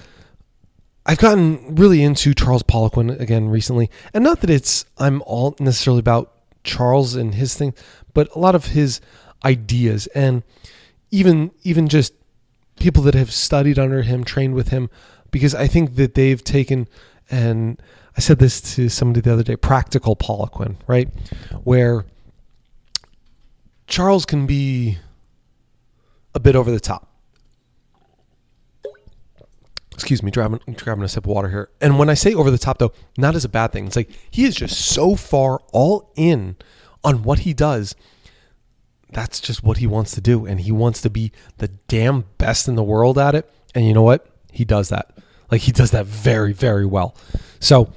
I've 1.05 1.19
gotten 1.19 1.77
really 1.77 2.03
into 2.03 2.35
Charles 2.35 2.65
Poliquin 2.65 3.21
again 3.21 3.49
recently. 3.49 3.91
And 4.13 4.25
not 4.25 4.41
that 4.41 4.51
it's 4.51 4.85
I'm 4.99 5.23
all 5.27 5.55
necessarily 5.61 6.01
about 6.01 6.33
Charles 6.65 7.15
and 7.15 7.35
his 7.35 7.55
thing, 7.55 7.75
but 8.13 8.35
a 8.35 8.39
lot 8.39 8.55
of 8.55 8.67
his 8.67 9.01
ideas 9.45 10.09
and 10.09 10.43
even 11.11 11.53
even 11.63 11.89
just 11.89 12.13
people 12.81 13.03
that 13.05 13.15
have 13.15 13.33
studied 13.33 13.79
under 13.79 14.03
him, 14.03 14.25
trained 14.25 14.55
with 14.55 14.69
him, 14.69 14.91
because 15.31 15.55
I 15.55 15.69
think 15.69 15.95
that 15.95 16.15
they've 16.15 16.43
taken 16.43 16.89
and 17.31 17.81
I 18.17 18.21
said 18.21 18.39
this 18.39 18.61
to 18.75 18.89
somebody 18.89 19.21
the 19.21 19.33
other 19.33 19.43
day, 19.43 19.57
practical 19.57 20.17
Poliquin, 20.17 20.77
right? 20.87 21.09
Where 21.65 22.05
Charles 23.87 24.27
can 24.27 24.47
be 24.47 24.99
a 26.35 26.41
bit 26.41 26.57
over 26.57 26.71
the 26.71 26.81
top. 26.81 27.09
Excuse 29.93 30.23
me, 30.23 30.31
grabbing, 30.31 30.61
grabbing 30.77 31.05
a 31.05 31.09
sip 31.09 31.25
of 31.25 31.31
water 31.31 31.49
here. 31.49 31.71
And 31.81 31.99
when 31.99 32.11
I 32.11 32.15
say 32.15 32.35
over 32.35 32.51
the 32.51 32.59
top, 32.59 32.79
though, 32.79 32.93
not 33.17 33.35
as 33.35 33.47
a 33.47 33.49
bad 33.49 33.73
thing. 33.73 33.87
It's 33.87 33.97
like 33.97 34.11
he 34.31 34.45
is 34.45 34.55
just 34.55 34.79
so 34.79 35.17
far 35.17 35.63
all 35.73 36.13
in 36.17 36.57
on 37.03 37.23
what 37.23 37.41
he 37.41 37.55
does, 37.55 37.95
that's 39.11 39.41
just 39.41 39.63
what 39.63 39.79
he 39.79 39.87
wants 39.87 40.11
to 40.13 40.21
do. 40.21 40.45
And 40.45 40.61
he 40.61 40.71
wants 40.71 41.01
to 41.03 41.11
be 41.11 41.33
the 41.59 41.69
damn 41.89 42.27
best 42.37 42.69
in 42.69 42.75
the 42.75 42.83
world 42.83 43.17
at 43.17 43.35
it. 43.35 43.51
And 43.75 43.87
you 43.87 43.95
know 43.95 44.03
what? 44.03 44.27
He 44.53 44.67
does 44.67 44.91
that. 44.91 45.17
Like 45.51 45.63
he 45.63 45.73
does 45.73 45.93
that 45.93 46.05
very, 46.05 46.53
very 46.53 46.85
well. 46.85 47.17
So 47.61 47.93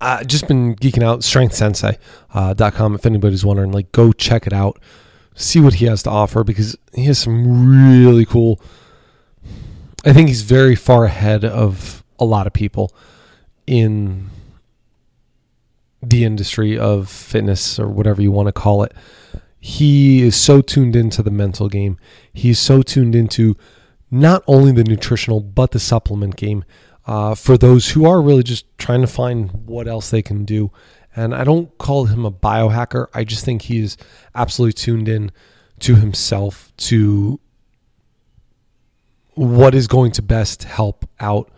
uh, 0.00 0.24
just 0.24 0.48
been 0.48 0.74
geeking 0.76 1.02
out 1.02 1.20
strengthsensei.com. 1.20 2.92
Uh, 2.92 2.94
if 2.94 3.06
anybody's 3.06 3.44
wondering, 3.44 3.72
like 3.72 3.92
go 3.92 4.12
check 4.12 4.46
it 4.46 4.52
out, 4.52 4.80
see 5.34 5.60
what 5.60 5.74
he 5.74 5.86
has 5.86 6.02
to 6.04 6.10
offer 6.10 6.44
because 6.44 6.76
he 6.94 7.04
has 7.04 7.18
some 7.18 7.68
really 7.68 8.24
cool. 8.24 8.60
I 10.04 10.12
think 10.12 10.28
he's 10.28 10.42
very 10.42 10.74
far 10.74 11.04
ahead 11.04 11.44
of 11.44 12.02
a 12.18 12.24
lot 12.24 12.46
of 12.46 12.52
people 12.52 12.94
in 13.66 14.30
the 16.02 16.24
industry 16.24 16.78
of 16.78 17.08
fitness 17.10 17.78
or 17.78 17.88
whatever 17.88 18.22
you 18.22 18.30
want 18.30 18.46
to 18.46 18.52
call 18.52 18.82
it. 18.82 18.94
He 19.58 20.22
is 20.22 20.34
so 20.34 20.62
tuned 20.62 20.96
into 20.96 21.22
the 21.22 21.30
mental 21.30 21.68
game. 21.68 21.98
He's 22.32 22.58
so 22.58 22.80
tuned 22.80 23.14
into 23.14 23.56
not 24.10 24.42
only 24.46 24.72
the 24.72 24.84
nutritional 24.84 25.40
but 25.40 25.72
the 25.72 25.78
supplement 25.78 26.36
game 26.36 26.64
uh, 27.10 27.34
for 27.34 27.58
those 27.58 27.90
who 27.90 28.06
are 28.06 28.22
really 28.22 28.44
just 28.44 28.66
trying 28.78 29.00
to 29.00 29.06
find 29.08 29.50
what 29.66 29.88
else 29.88 30.10
they 30.10 30.22
can 30.22 30.44
do. 30.44 30.70
And 31.16 31.34
I 31.34 31.42
don't 31.42 31.76
call 31.76 32.04
him 32.04 32.24
a 32.24 32.30
biohacker. 32.30 33.08
I 33.12 33.24
just 33.24 33.44
think 33.44 33.62
he 33.62 33.80
is 33.80 33.96
absolutely 34.32 34.74
tuned 34.74 35.08
in 35.08 35.32
to 35.80 35.96
himself 35.96 36.72
to 36.76 37.40
what 39.34 39.74
is 39.74 39.88
going 39.88 40.12
to 40.12 40.22
best 40.22 40.62
help 40.62 41.04
out 41.18 41.50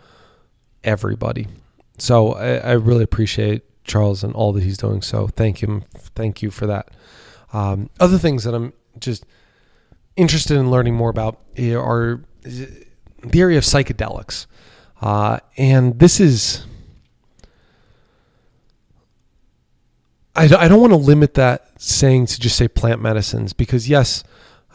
everybody. 0.83 1.45
So 1.99 2.33
I, 2.33 2.55
I 2.55 2.71
really 2.71 3.03
appreciate 3.03 3.61
Charles 3.83 4.23
and 4.23 4.33
all 4.33 4.53
that 4.53 4.63
he's 4.63 4.79
doing. 4.79 5.03
So 5.03 5.27
thank 5.27 5.61
him, 5.61 5.83
thank 6.15 6.41
you 6.41 6.49
for 6.49 6.65
that. 6.65 6.89
Um, 7.51 7.91
other 7.99 8.17
things 8.17 8.43
that 8.45 8.55
I'm 8.55 8.73
just 8.97 9.23
interested 10.15 10.57
in 10.57 10.71
learning 10.71 10.95
more 10.95 11.11
about 11.11 11.39
are 11.59 12.21
the 12.43 13.39
area 13.39 13.59
of 13.59 13.63
psychedelics, 13.63 14.47
uh, 15.03 15.37
and 15.57 15.99
this 15.99 16.21
is. 16.21 16.65
I, 20.33 20.45
I 20.45 20.67
don't 20.69 20.79
want 20.79 20.93
to 20.93 20.97
limit 20.97 21.33
that 21.33 21.69
saying 21.77 22.27
to 22.27 22.39
just 22.39 22.55
say 22.55 22.69
plant 22.69 23.01
medicines 23.01 23.51
because 23.51 23.89
yes, 23.89 24.23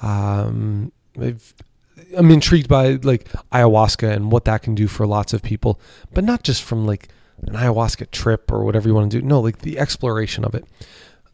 um, 0.03 0.93
I'm 1.17 2.31
intrigued 2.31 2.69
by 2.69 2.93
like 3.03 3.25
ayahuasca 3.53 4.13
and 4.13 4.31
what 4.31 4.45
that 4.45 4.63
can 4.63 4.75
do 4.75 4.87
for 4.87 5.07
lots 5.07 5.33
of 5.33 5.43
people, 5.43 5.81
but 6.13 6.25
not 6.25 6.43
just 6.43 6.63
from 6.63 6.87
like 6.87 7.09
an 7.47 7.55
ayahuasca 7.55 8.11
trip 8.11 8.53
or 8.53 8.65
whatever 8.65 8.87
you 8.87 8.95
want 8.95 9.11
to 9.11 9.21
do. 9.21 9.27
No, 9.27 9.41
like 9.41 9.61
the 9.61 9.79
exploration 9.79 10.45
of 10.45 10.55
it. 10.55 10.67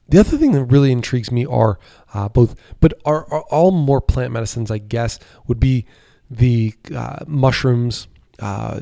The 0.08 0.20
other 0.20 0.38
thing 0.38 0.52
that 0.52 0.66
really 0.66 0.92
intrigues 0.92 1.32
me 1.32 1.44
are 1.46 1.80
uh, 2.12 2.28
both, 2.28 2.54
but 2.80 2.94
are, 3.04 3.26
are, 3.32 3.42
all 3.50 3.72
more 3.72 4.00
plant 4.00 4.32
medicines, 4.32 4.70
I 4.70 4.78
guess, 4.78 5.18
would 5.48 5.58
be 5.58 5.84
the 6.30 6.74
uh, 6.94 7.24
mushrooms, 7.26 8.06
uh, 8.38 8.80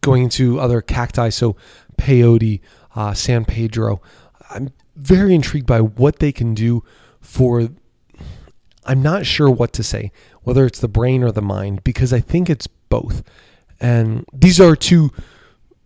going 0.00 0.24
into 0.24 0.60
other 0.60 0.80
cacti, 0.80 1.30
so 1.30 1.56
peyote, 1.96 2.60
uh, 2.94 3.14
San 3.14 3.44
Pedro. 3.44 4.00
I'm 4.50 4.70
very 4.96 5.34
intrigued 5.34 5.66
by 5.66 5.80
what 5.80 6.18
they 6.18 6.32
can 6.32 6.54
do 6.54 6.84
for. 7.20 7.68
I'm 8.86 9.02
not 9.02 9.24
sure 9.24 9.50
what 9.50 9.72
to 9.74 9.82
say, 9.82 10.12
whether 10.42 10.66
it's 10.66 10.80
the 10.80 10.88
brain 10.88 11.22
or 11.22 11.32
the 11.32 11.42
mind, 11.42 11.82
because 11.84 12.12
I 12.12 12.20
think 12.20 12.50
it's 12.50 12.66
both. 12.66 13.22
And 13.80 14.24
these 14.32 14.60
are 14.60 14.76
two 14.76 15.10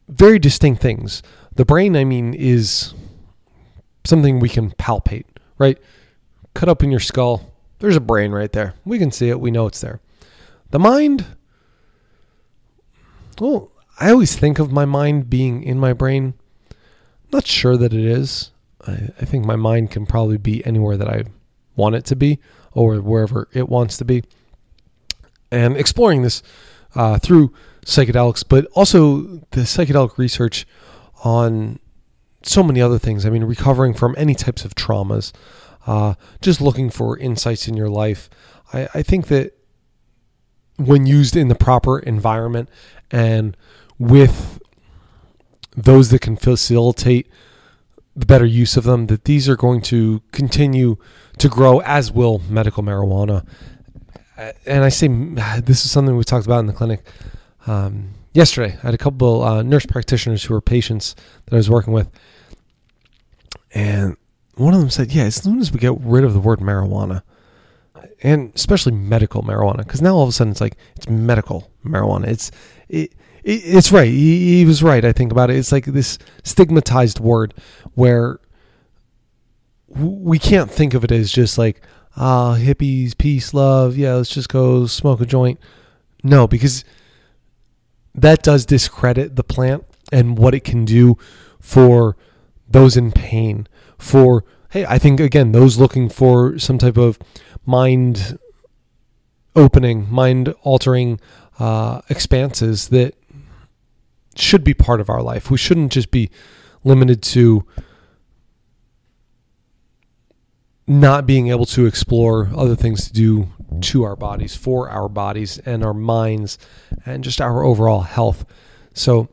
very 0.08 0.38
distinct 0.38 0.82
things. 0.82 1.22
The 1.54 1.64
brain, 1.64 1.96
I 1.96 2.04
mean, 2.04 2.34
is 2.34 2.94
something 4.04 4.40
we 4.40 4.48
can 4.48 4.70
palpate, 4.72 5.26
right? 5.58 5.78
Cut 6.54 6.68
up 6.68 6.82
in 6.82 6.90
your 6.90 7.00
skull, 7.00 7.52
there's 7.78 7.96
a 7.96 8.00
brain 8.00 8.32
right 8.32 8.50
there. 8.50 8.74
We 8.84 8.98
can 8.98 9.12
see 9.12 9.28
it, 9.28 9.40
we 9.40 9.50
know 9.50 9.66
it's 9.66 9.80
there. 9.80 10.00
The 10.70 10.78
mind, 10.78 11.24
well, 13.40 13.72
I 14.00 14.10
always 14.10 14.36
think 14.36 14.58
of 14.58 14.70
my 14.70 14.84
mind 14.84 15.28
being 15.28 15.62
in 15.62 15.78
my 15.78 15.92
brain. 15.92 16.34
not 17.32 17.46
sure 17.46 17.76
that 17.76 17.92
it 17.92 18.04
is. 18.04 18.50
I, 18.86 19.10
I 19.20 19.24
think 19.24 19.44
my 19.44 19.56
mind 19.56 19.90
can 19.90 20.06
probably 20.06 20.38
be 20.38 20.64
anywhere 20.64 20.96
that 20.96 21.08
I 21.08 21.24
want 21.76 21.94
it 21.94 22.04
to 22.06 22.16
be 22.16 22.38
or 22.72 22.96
wherever 22.96 23.48
it 23.52 23.68
wants 23.68 23.96
to 23.98 24.04
be. 24.04 24.22
And 25.50 25.76
exploring 25.76 26.22
this 26.22 26.42
uh, 26.94 27.18
through 27.18 27.52
psychedelics, 27.84 28.44
but 28.46 28.66
also 28.74 29.22
the 29.50 29.62
psychedelic 29.62 30.18
research 30.18 30.66
on 31.24 31.78
so 32.42 32.62
many 32.62 32.80
other 32.80 32.98
things. 32.98 33.26
I 33.26 33.30
mean, 33.30 33.44
recovering 33.44 33.94
from 33.94 34.14
any 34.18 34.34
types 34.34 34.64
of 34.64 34.74
traumas, 34.74 35.32
uh, 35.86 36.14
just 36.40 36.60
looking 36.60 36.90
for 36.90 37.18
insights 37.18 37.66
in 37.66 37.76
your 37.76 37.88
life. 37.88 38.28
I, 38.72 38.88
I 38.94 39.02
think 39.02 39.28
that 39.28 39.57
when 40.78 41.06
used 41.06 41.36
in 41.36 41.48
the 41.48 41.54
proper 41.54 41.98
environment 41.98 42.68
and 43.10 43.56
with 43.98 44.60
those 45.76 46.10
that 46.10 46.20
can 46.20 46.36
facilitate 46.36 47.28
the 48.16 48.26
better 48.26 48.46
use 48.46 48.76
of 48.76 48.84
them, 48.84 49.06
that 49.06 49.24
these 49.24 49.48
are 49.48 49.56
going 49.56 49.80
to 49.80 50.22
continue 50.32 50.96
to 51.38 51.48
grow, 51.48 51.80
as 51.80 52.10
will 52.10 52.40
medical 52.48 52.82
marijuana. 52.82 53.46
And 54.66 54.84
I 54.84 54.88
say 54.88 55.08
this 55.60 55.84
is 55.84 55.90
something 55.90 56.16
we 56.16 56.24
talked 56.24 56.46
about 56.46 56.60
in 56.60 56.66
the 56.66 56.72
clinic 56.72 57.04
um, 57.66 58.14
yesterday. 58.32 58.76
I 58.82 58.86
had 58.86 58.94
a 58.94 58.98
couple 58.98 59.42
uh, 59.42 59.62
nurse 59.62 59.86
practitioners 59.86 60.44
who 60.44 60.54
were 60.54 60.60
patients 60.60 61.14
that 61.46 61.54
I 61.54 61.56
was 61.56 61.70
working 61.70 61.92
with, 61.92 62.08
and 63.74 64.16
one 64.54 64.74
of 64.74 64.80
them 64.80 64.90
said, 64.90 65.12
"Yeah, 65.12 65.24
as 65.24 65.36
soon 65.36 65.60
as 65.60 65.72
we 65.72 65.78
get 65.78 65.98
rid 66.00 66.24
of 66.24 66.32
the 66.32 66.40
word 66.40 66.60
marijuana, 66.60 67.22
and 68.22 68.52
especially 68.54 68.92
medical 68.92 69.42
marijuana, 69.42 69.78
because 69.78 70.02
now 70.02 70.14
all 70.14 70.22
of 70.22 70.28
a 70.28 70.32
sudden 70.32 70.50
it's 70.50 70.60
like 70.60 70.76
it's 70.96 71.08
medical 71.08 71.70
marijuana. 71.84 72.26
It's 72.26 72.50
it, 72.88 73.14
it 73.44 73.62
it's 73.64 73.92
right. 73.92 74.08
He, 74.08 74.58
he 74.58 74.64
was 74.64 74.82
right. 74.82 75.04
I 75.04 75.12
think 75.12 75.32
about 75.32 75.50
it. 75.50 75.56
It's 75.56 75.72
like 75.72 75.84
this 75.86 76.18
stigmatized 76.44 77.20
word 77.20 77.54
where 77.94 78.40
we 79.88 80.38
can't 80.38 80.70
think 80.70 80.94
of 80.94 81.04
it 81.04 81.12
as 81.12 81.32
just 81.32 81.58
like 81.58 81.80
ah 82.16 82.56
hippies, 82.58 83.16
peace, 83.16 83.54
love. 83.54 83.96
Yeah, 83.96 84.14
let's 84.14 84.30
just 84.30 84.48
go 84.48 84.86
smoke 84.86 85.20
a 85.20 85.26
joint. 85.26 85.58
No, 86.22 86.46
because 86.46 86.84
that 88.14 88.42
does 88.42 88.66
discredit 88.66 89.36
the 89.36 89.44
plant 89.44 89.84
and 90.10 90.36
what 90.36 90.54
it 90.54 90.64
can 90.64 90.84
do 90.84 91.16
for 91.60 92.16
those 92.68 92.96
in 92.96 93.12
pain. 93.12 93.68
For, 93.98 94.44
hey, 94.70 94.84
I 94.86 94.98
think, 94.98 95.20
again, 95.20 95.52
those 95.52 95.78
looking 95.78 96.08
for 96.08 96.58
some 96.58 96.78
type 96.78 96.96
of 96.96 97.18
mind 97.68 98.38
opening, 99.54 100.10
mind 100.10 100.54
altering 100.62 101.20
uh, 101.58 102.00
expanses 102.08 102.88
that 102.88 103.14
should 104.34 104.64
be 104.64 104.72
part 104.72 105.02
of 105.02 105.10
our 105.10 105.20
life. 105.20 105.50
We 105.50 105.58
shouldn't 105.58 105.92
just 105.92 106.10
be 106.10 106.30
limited 106.82 107.22
to 107.24 107.66
not 110.86 111.26
being 111.26 111.48
able 111.48 111.66
to 111.66 111.84
explore 111.84 112.50
other 112.56 112.74
things 112.74 113.06
to 113.06 113.12
do 113.12 113.48
to 113.82 114.02
our 114.02 114.16
bodies, 114.16 114.56
for 114.56 114.88
our 114.88 115.10
bodies 115.10 115.58
and 115.58 115.84
our 115.84 115.92
minds, 115.92 116.56
and 117.04 117.22
just 117.22 117.38
our 117.38 117.62
overall 117.62 118.00
health. 118.00 118.46
So, 118.94 119.28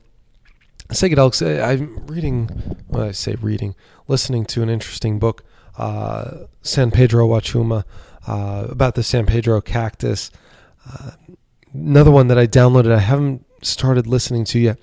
psychedelics, 0.90 1.42
I'm 1.64 2.06
reading, 2.08 2.50
well, 2.90 3.08
I 3.08 3.12
say 3.12 3.36
reading, 3.36 3.76
listening 4.10 4.44
to 4.48 4.62
an 4.62 4.70
interesting 4.70 5.20
book, 5.20 5.46
uh, 5.78 6.48
San 6.62 6.92
Pedro 6.92 7.30
Huachuma, 7.30 7.86
uh, 8.28 8.68
about 8.70 8.96
the 8.96 9.04
San 9.04 9.26
Pedro 9.26 9.62
cactus. 9.62 10.32
Uh, 10.90 11.12
another 11.74 12.12
one 12.12 12.28
that 12.28 12.38
I 12.38 12.48
downloaded, 12.48 12.92
I 12.92 13.00
haven't 13.00 13.46
started 13.62 14.08
listening 14.08 14.46
to 14.46 14.60
yet. 14.60 14.80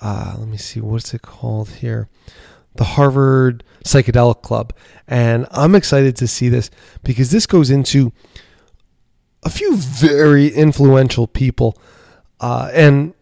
Uh, 0.00 0.34
let 0.38 0.48
me 0.48 0.56
see, 0.56 0.80
what's 0.80 1.14
it 1.14 1.22
called 1.22 1.70
here? 1.70 2.08
The 2.74 2.84
Harvard 2.84 3.64
Psychedelic 3.84 4.42
Club. 4.42 4.72
And 5.08 5.46
I'm 5.50 5.74
excited 5.74 6.16
to 6.16 6.28
see 6.28 6.48
this 6.48 6.70
because 7.02 7.30
this 7.30 7.46
goes 7.46 7.70
into 7.70 8.12
a 9.42 9.50
few 9.50 9.76
very 9.76 10.48
influential 10.48 11.26
people. 11.26 11.78
Uh, 12.40 12.70
and 12.74 13.14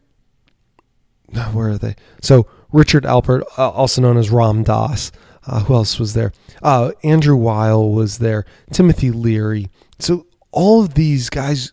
where 1.52 1.70
are 1.70 1.78
they? 1.78 1.94
So 2.20 2.46
Richard 2.72 3.04
Alpert, 3.04 3.42
uh, 3.56 3.70
also 3.70 4.02
known 4.02 4.16
as 4.16 4.30
Ram 4.30 4.64
Dass. 4.64 5.12
Uh, 5.46 5.60
who 5.60 5.74
else 5.74 5.98
was 5.98 6.14
there? 6.14 6.32
Uh, 6.62 6.92
Andrew 7.02 7.36
Weil 7.36 7.90
was 7.90 8.18
there. 8.18 8.46
Timothy 8.72 9.10
Leary. 9.10 9.68
So 9.98 10.26
all 10.50 10.82
of 10.82 10.94
these 10.94 11.28
guys 11.30 11.72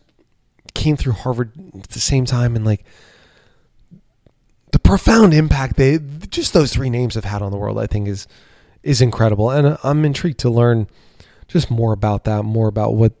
came 0.74 0.96
through 0.96 1.12
Harvard 1.12 1.52
at 1.74 1.90
the 1.90 2.00
same 2.00 2.24
time, 2.24 2.56
and 2.56 2.64
like 2.64 2.84
the 4.72 4.78
profound 4.78 5.34
impact 5.34 5.76
they 5.76 5.98
just 6.28 6.52
those 6.52 6.72
three 6.72 6.90
names 6.90 7.14
have 7.14 7.24
had 7.24 7.42
on 7.42 7.50
the 7.50 7.58
world, 7.58 7.78
I 7.78 7.86
think 7.86 8.08
is 8.08 8.26
is 8.82 9.00
incredible. 9.00 9.50
And 9.50 9.78
I'm 9.82 10.04
intrigued 10.04 10.40
to 10.40 10.50
learn 10.50 10.88
just 11.48 11.70
more 11.70 11.92
about 11.92 12.24
that, 12.24 12.44
more 12.44 12.68
about 12.68 12.94
what 12.94 13.12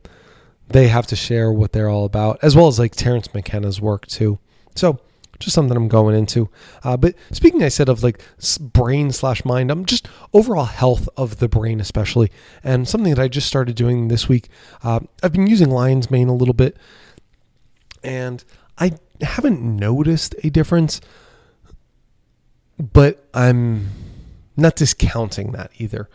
they 0.68 0.88
have 0.88 1.06
to 1.08 1.16
share, 1.16 1.52
what 1.52 1.72
they're 1.72 1.88
all 1.88 2.04
about, 2.04 2.38
as 2.42 2.56
well 2.56 2.66
as 2.66 2.78
like 2.78 2.94
Terence 2.96 3.32
McKenna's 3.34 3.80
work 3.80 4.06
too. 4.06 4.38
So 4.74 5.00
just 5.42 5.54
something 5.54 5.76
I'm 5.76 5.88
going 5.88 6.16
into. 6.16 6.48
Uh, 6.82 6.96
but 6.96 7.14
speaking, 7.30 7.62
I 7.62 7.68
said 7.68 7.88
of 7.88 8.02
like 8.02 8.20
brain 8.60 9.12
slash 9.12 9.44
mind, 9.44 9.70
I'm 9.70 9.84
just 9.84 10.08
overall 10.32 10.64
health 10.64 11.08
of 11.16 11.38
the 11.38 11.48
brain, 11.48 11.80
especially, 11.80 12.30
and 12.62 12.88
something 12.88 13.14
that 13.14 13.22
I 13.22 13.28
just 13.28 13.48
started 13.48 13.76
doing 13.76 14.08
this 14.08 14.28
week. 14.28 14.48
Uh, 14.82 15.00
I've 15.22 15.32
been 15.32 15.46
using 15.46 15.70
lion's 15.70 16.10
mane 16.10 16.28
a 16.28 16.34
little 16.34 16.54
bit, 16.54 16.76
and 18.02 18.42
I 18.78 18.92
haven't 19.20 19.60
noticed 19.60 20.34
a 20.42 20.50
difference, 20.50 21.00
but 22.78 23.28
I'm 23.34 23.88
not 24.56 24.76
discounting 24.76 25.52
that 25.52 25.70
either. 25.78 26.08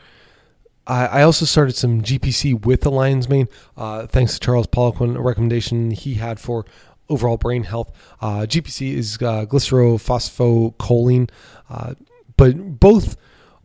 I, 0.88 1.24
also 1.24 1.46
started 1.46 1.76
some 1.76 2.02
GPC 2.02 2.66
with 2.66 2.82
the 2.82 2.92
lion's 2.92 3.28
mane, 3.28 3.50
uh, 3.76 4.08
thanks 4.08 4.36
to 4.36 4.40
Charles 4.40 4.68
Poliquin, 4.68 5.18
a 5.18 5.22
recommendation 5.22 5.92
he 5.92 6.14
had 6.14 6.40
for 6.40 6.66
overall 7.10 7.38
brain 7.38 7.64
health. 7.64 7.92
Uh, 8.22 8.42
GPC 8.42 8.94
is 8.94 9.18
uh, 9.18 9.46
glycerophosphocholine, 9.46 11.30
uh, 11.70 11.94
but 12.36 12.80
both 12.80 13.18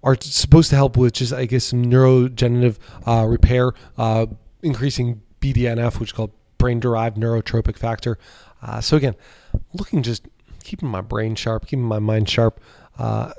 are 0.02 0.16
supposed 0.20 0.70
to 0.70 0.76
help 0.76 0.96
with 0.96 1.14
just, 1.14 1.32
I 1.32 1.46
guess, 1.46 1.64
some 1.64 1.84
neurodegenerative 1.84 2.78
uh, 3.06 3.26
repair, 3.26 3.72
uh, 3.96 4.26
increasing 4.62 5.22
BDNF, 5.40 6.00
which 6.00 6.10
is 6.10 6.12
called 6.12 6.32
brain 6.58 6.80
derived 6.80 7.16
neurotrophic 7.16 7.76
factor. 7.76 8.18
Uh, 8.62 8.80
so, 8.80 8.96
again, 8.96 9.14
looking 9.72 10.02
just 10.02 10.26
keeping 10.64 10.88
my 10.88 11.00
brain 11.00 11.34
sharp, 11.34 11.66
keeping 11.66 11.84
my 11.84 11.98
mind 11.98 12.28
sharp. 12.28 12.60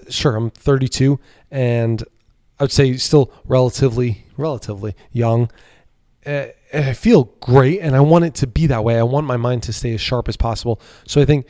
sure, 0.10 0.36
I'm 0.36 0.52
32 0.52 1.20
and 1.52 2.04
I 2.60 2.64
would 2.64 2.72
say 2.72 2.96
still 2.98 3.34
relatively 3.46 4.26
relatively 4.38 4.96
young. 5.12 5.50
I 6.74 6.94
feel 6.94 7.26
great, 7.40 7.80
and 7.82 7.96
I 7.96 8.00
want 8.00 8.26
it 8.26 8.36
to 8.36 8.48
be 8.48 8.68
that 8.68 8.84
way. 8.84 8.98
I 8.98 9.04
want 9.04 9.28
my 9.28 9.38
mind 9.38 9.64
to 9.64 9.74
stay 9.74 9.94
as 9.94 10.02
sharp 10.02 10.28
as 10.28 10.38
possible. 10.38 10.82
So 11.08 11.22
I 11.22 11.26
think 11.26 11.46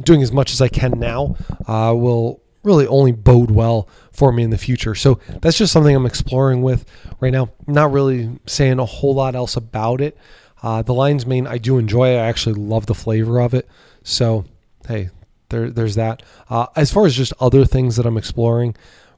doing 0.00 0.22
as 0.22 0.32
much 0.32 0.52
as 0.52 0.60
I 0.60 0.68
can 0.68 0.98
now 0.98 1.36
uh, 1.66 1.94
will 1.96 2.40
really 2.62 2.86
only 2.86 3.12
bode 3.12 3.50
well 3.50 3.88
for 4.10 4.32
me 4.32 4.42
in 4.42 4.50
the 4.50 4.58
future. 4.58 4.94
So 4.94 5.20
that's 5.42 5.58
just 5.58 5.72
something 5.72 5.94
I'm 5.94 6.06
exploring 6.06 6.62
with 6.62 6.86
right 7.20 7.32
now. 7.32 7.50
Not 7.66 7.92
really 7.92 8.38
saying 8.46 8.78
a 8.78 8.86
whole 8.86 9.14
lot 9.14 9.34
else 9.34 9.56
about 9.56 10.00
it. 10.00 10.16
Uh, 10.62 10.80
the 10.80 10.94
lion's 10.94 11.26
mane 11.26 11.46
I 11.46 11.58
do 11.58 11.76
enjoy. 11.76 12.14
It. 12.14 12.18
I 12.18 12.26
actually 12.26 12.54
love 12.54 12.86
the 12.86 12.94
flavor 12.94 13.38
of 13.40 13.52
it. 13.52 13.68
So 14.02 14.46
hey, 14.88 15.10
there, 15.50 15.70
there's 15.70 15.94
that. 15.96 16.22
Uh, 16.48 16.66
as 16.74 16.90
far 16.90 17.04
as 17.04 17.14
just 17.14 17.34
other 17.38 17.66
things 17.66 17.96
that 17.96 18.06
I'm 18.06 18.16
exploring, 18.16 18.74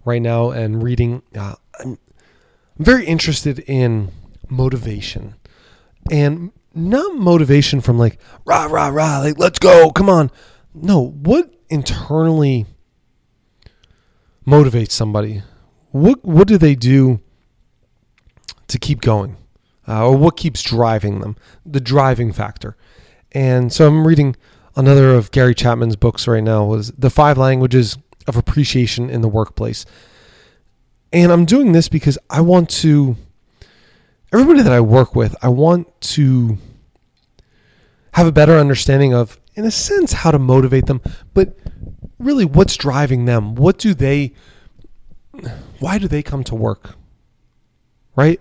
right 0.07 0.23
now 0.23 0.50
and 0.50 0.83
reading. 0.83 1.21
Uh, 1.37 1.57
I'm 1.79 1.99
very 2.79 3.05
interested 3.05 3.59
in 3.59 4.11
motivation. 4.50 5.35
And 6.11 6.53
not 6.75 7.17
motivation 7.17 7.81
from 7.81 7.99
like 7.99 8.19
rah 8.45 8.67
rah 8.67 8.88
rah 8.88 9.21
like 9.21 9.38
let's 9.38 9.59
go 9.59 9.91
come 9.91 10.09
on. 10.09 10.31
No 10.75 11.00
what 11.00 11.55
internally 11.69 12.67
motivates 14.47 14.93
somebody? 14.93 15.43
What 15.91 16.25
what 16.25 16.47
do 16.47 16.59
they 16.59 16.75
do 16.75 17.21
to 18.69 18.79
keep 18.79 19.00
going 19.00 19.37
uh, 19.88 20.07
or 20.07 20.17
what 20.17 20.37
keeps 20.37 20.62
driving 20.62 21.21
them? 21.21 21.37
The 21.65 21.81
driving 21.81 22.33
factor. 22.33 22.76
And 23.33 23.73
so 23.73 23.87
i'm 23.87 24.07
reading 24.07 24.37
another 24.76 25.15
of 25.15 25.31
gary 25.31 25.55
chapman's 25.55 25.97
books 25.97 26.29
right 26.29 26.43
now 26.43 26.65
was 26.65 26.93
the 26.93 27.11
five 27.11 27.37
languages 27.37 27.99
of 28.26 28.37
appreciation 28.37 29.09
in 29.11 29.21
the 29.21 29.29
workplace. 29.29 29.87
And 31.12 31.33
I'm 31.33 31.45
doing 31.45 31.73
this 31.73 31.88
because 31.88 32.19
I 32.29 32.41
want 32.41 32.69
to, 32.71 33.17
everybody 34.38 34.62
that 34.62 34.73
I 34.73 34.81
work 34.81 35.14
with, 35.14 35.35
I 35.43 35.49
want 35.49 36.00
to 36.12 36.59
have 38.12 38.26
a 38.26 38.33
better 38.33 38.59
understanding 38.59 39.14
of, 39.14 39.38
in 39.55 39.64
a 39.64 39.71
sense, 39.71 40.12
how 40.12 40.31
to 40.31 40.38
motivate 40.38 40.87
them, 40.87 41.00
but 41.35 41.57
really 42.19 42.45
what's 42.45 42.76
driving 42.76 43.25
them. 43.25 43.55
What 43.55 43.78
do 43.78 43.95
they, 43.95 44.33
why 45.80 45.99
do 45.99 46.08
they 46.08 46.23
come 46.23 46.45
to 46.45 46.54
work? 46.54 46.97
Right? 48.15 48.41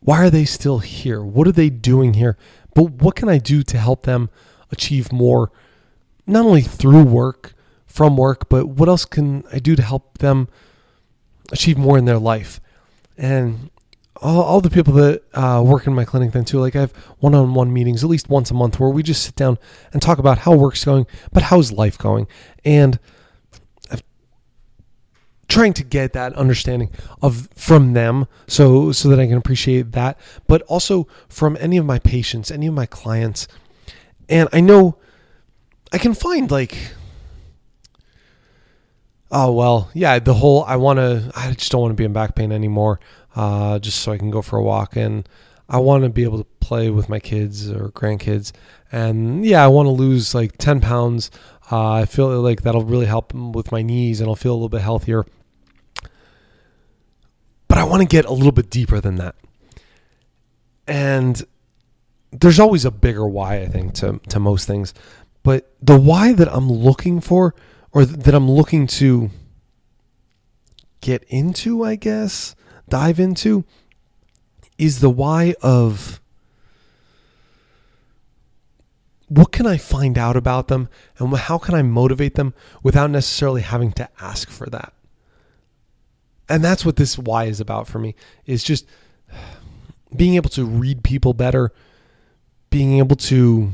Why 0.00 0.24
are 0.24 0.30
they 0.30 0.44
still 0.44 0.78
here? 0.78 1.22
What 1.22 1.48
are 1.48 1.52
they 1.52 1.70
doing 1.70 2.14
here? 2.14 2.36
But 2.74 2.90
what 2.92 3.16
can 3.16 3.28
I 3.28 3.38
do 3.38 3.62
to 3.64 3.78
help 3.78 4.02
them 4.02 4.30
achieve 4.70 5.12
more, 5.12 5.50
not 6.26 6.44
only 6.44 6.62
through 6.62 7.04
work, 7.04 7.54
from 7.86 8.16
work, 8.16 8.48
but 8.48 8.66
what 8.66 8.88
else 8.88 9.04
can 9.06 9.42
I 9.52 9.58
do 9.58 9.74
to 9.74 9.82
help 9.82 10.18
them 10.18 10.48
achieve 11.50 11.78
more 11.78 11.96
in 11.96 12.04
their 12.04 12.18
life? 12.18 12.60
And 13.16 13.70
all, 14.22 14.42
all 14.42 14.60
the 14.60 14.70
people 14.70 14.92
that 14.94 15.22
uh, 15.34 15.62
work 15.64 15.86
in 15.86 15.94
my 15.94 16.04
clinic 16.04 16.32
then 16.32 16.44
too, 16.44 16.60
like 16.60 16.76
I 16.76 16.80
have 16.80 16.92
one-on-one 17.18 17.72
meetings 17.72 18.02
at 18.02 18.10
least 18.10 18.28
once 18.28 18.50
a 18.50 18.54
month 18.54 18.78
where 18.80 18.90
we 18.90 19.02
just 19.02 19.22
sit 19.22 19.36
down 19.36 19.58
and 19.92 20.00
talk 20.00 20.18
about 20.18 20.38
how 20.38 20.54
work's 20.54 20.84
going, 20.84 21.06
but 21.32 21.44
how's 21.44 21.72
life 21.72 21.98
going, 21.98 22.26
and 22.64 22.98
I'm 23.90 24.00
trying 25.48 25.72
to 25.74 25.84
get 25.84 26.12
that 26.14 26.34
understanding 26.34 26.90
of 27.22 27.48
from 27.54 27.92
them, 27.92 28.26
so 28.46 28.92
so 28.92 29.08
that 29.08 29.20
I 29.20 29.26
can 29.26 29.36
appreciate 29.36 29.92
that, 29.92 30.18
but 30.46 30.62
also 30.62 31.06
from 31.28 31.56
any 31.60 31.76
of 31.76 31.86
my 31.86 31.98
patients, 31.98 32.50
any 32.50 32.66
of 32.66 32.74
my 32.74 32.86
clients, 32.86 33.48
and 34.28 34.48
I 34.52 34.60
know 34.60 34.98
I 35.92 35.98
can 35.98 36.14
find 36.14 36.50
like 36.50 36.76
Oh 39.30 39.52
well, 39.52 39.90
yeah. 39.92 40.18
The 40.18 40.34
whole 40.34 40.64
I 40.64 40.76
want 40.76 40.98
to. 40.98 41.32
I 41.34 41.52
just 41.52 41.72
don't 41.72 41.80
want 41.80 41.90
to 41.90 41.96
be 41.96 42.04
in 42.04 42.12
back 42.12 42.34
pain 42.34 42.52
anymore. 42.52 43.00
Uh, 43.36 43.78
just 43.78 44.00
so 44.00 44.12
I 44.12 44.18
can 44.18 44.30
go 44.30 44.40
for 44.40 44.58
a 44.58 44.62
walk, 44.62 44.96
and 44.96 45.28
I 45.68 45.78
want 45.78 46.04
to 46.04 46.08
be 46.08 46.24
able 46.24 46.38
to 46.38 46.48
play 46.60 46.90
with 46.90 47.08
my 47.08 47.20
kids 47.20 47.70
or 47.70 47.90
grandkids. 47.90 48.50
And 48.90 49.44
yeah, 49.44 49.62
I 49.62 49.68
want 49.68 49.86
to 49.86 49.90
lose 49.90 50.34
like 50.34 50.56
ten 50.56 50.80
pounds. 50.80 51.30
Uh, 51.70 51.92
I 51.92 52.06
feel 52.06 52.40
like 52.40 52.62
that'll 52.62 52.84
really 52.84 53.06
help 53.06 53.34
with 53.34 53.70
my 53.70 53.82
knees, 53.82 54.20
and 54.20 54.28
I'll 54.28 54.36
feel 54.36 54.52
a 54.52 54.54
little 54.54 54.70
bit 54.70 54.80
healthier. 54.80 55.26
But 57.68 57.78
I 57.78 57.84
want 57.84 58.00
to 58.02 58.08
get 58.08 58.24
a 58.24 58.32
little 58.32 58.52
bit 58.52 58.70
deeper 58.70 59.00
than 59.00 59.16
that. 59.16 59.34
And 60.88 61.44
there's 62.30 62.60
always 62.60 62.84
a 62.84 62.90
bigger 62.90 63.26
why, 63.26 63.60
I 63.60 63.66
think, 63.66 63.94
to 63.94 64.20
to 64.30 64.40
most 64.40 64.66
things. 64.66 64.94
But 65.42 65.70
the 65.82 65.98
why 65.98 66.32
that 66.32 66.48
I'm 66.48 66.70
looking 66.70 67.20
for 67.20 67.54
or 67.92 68.04
th- 68.04 68.18
that 68.20 68.34
I'm 68.34 68.50
looking 68.50 68.86
to 68.86 69.30
get 71.00 71.24
into, 71.28 71.84
I 71.84 71.96
guess, 71.96 72.56
dive 72.88 73.18
into, 73.20 73.64
is 74.78 75.00
the 75.00 75.10
why 75.10 75.54
of 75.62 76.20
what 79.28 79.50
can 79.50 79.66
I 79.66 79.76
find 79.76 80.16
out 80.16 80.36
about 80.36 80.68
them 80.68 80.88
and 81.18 81.34
how 81.36 81.58
can 81.58 81.74
I 81.74 81.82
motivate 81.82 82.34
them 82.34 82.54
without 82.82 83.10
necessarily 83.10 83.62
having 83.62 83.92
to 83.92 84.08
ask 84.20 84.48
for 84.48 84.66
that. 84.70 84.92
And 86.48 86.64
that's 86.64 86.84
what 86.84 86.96
this 86.96 87.18
why 87.18 87.44
is 87.44 87.60
about 87.60 87.88
for 87.88 87.98
me 87.98 88.14
is 88.44 88.62
just 88.62 88.86
being 90.14 90.36
able 90.36 90.50
to 90.50 90.64
read 90.64 91.02
people 91.02 91.34
better, 91.34 91.72
being 92.70 92.98
able 92.98 93.16
to 93.16 93.72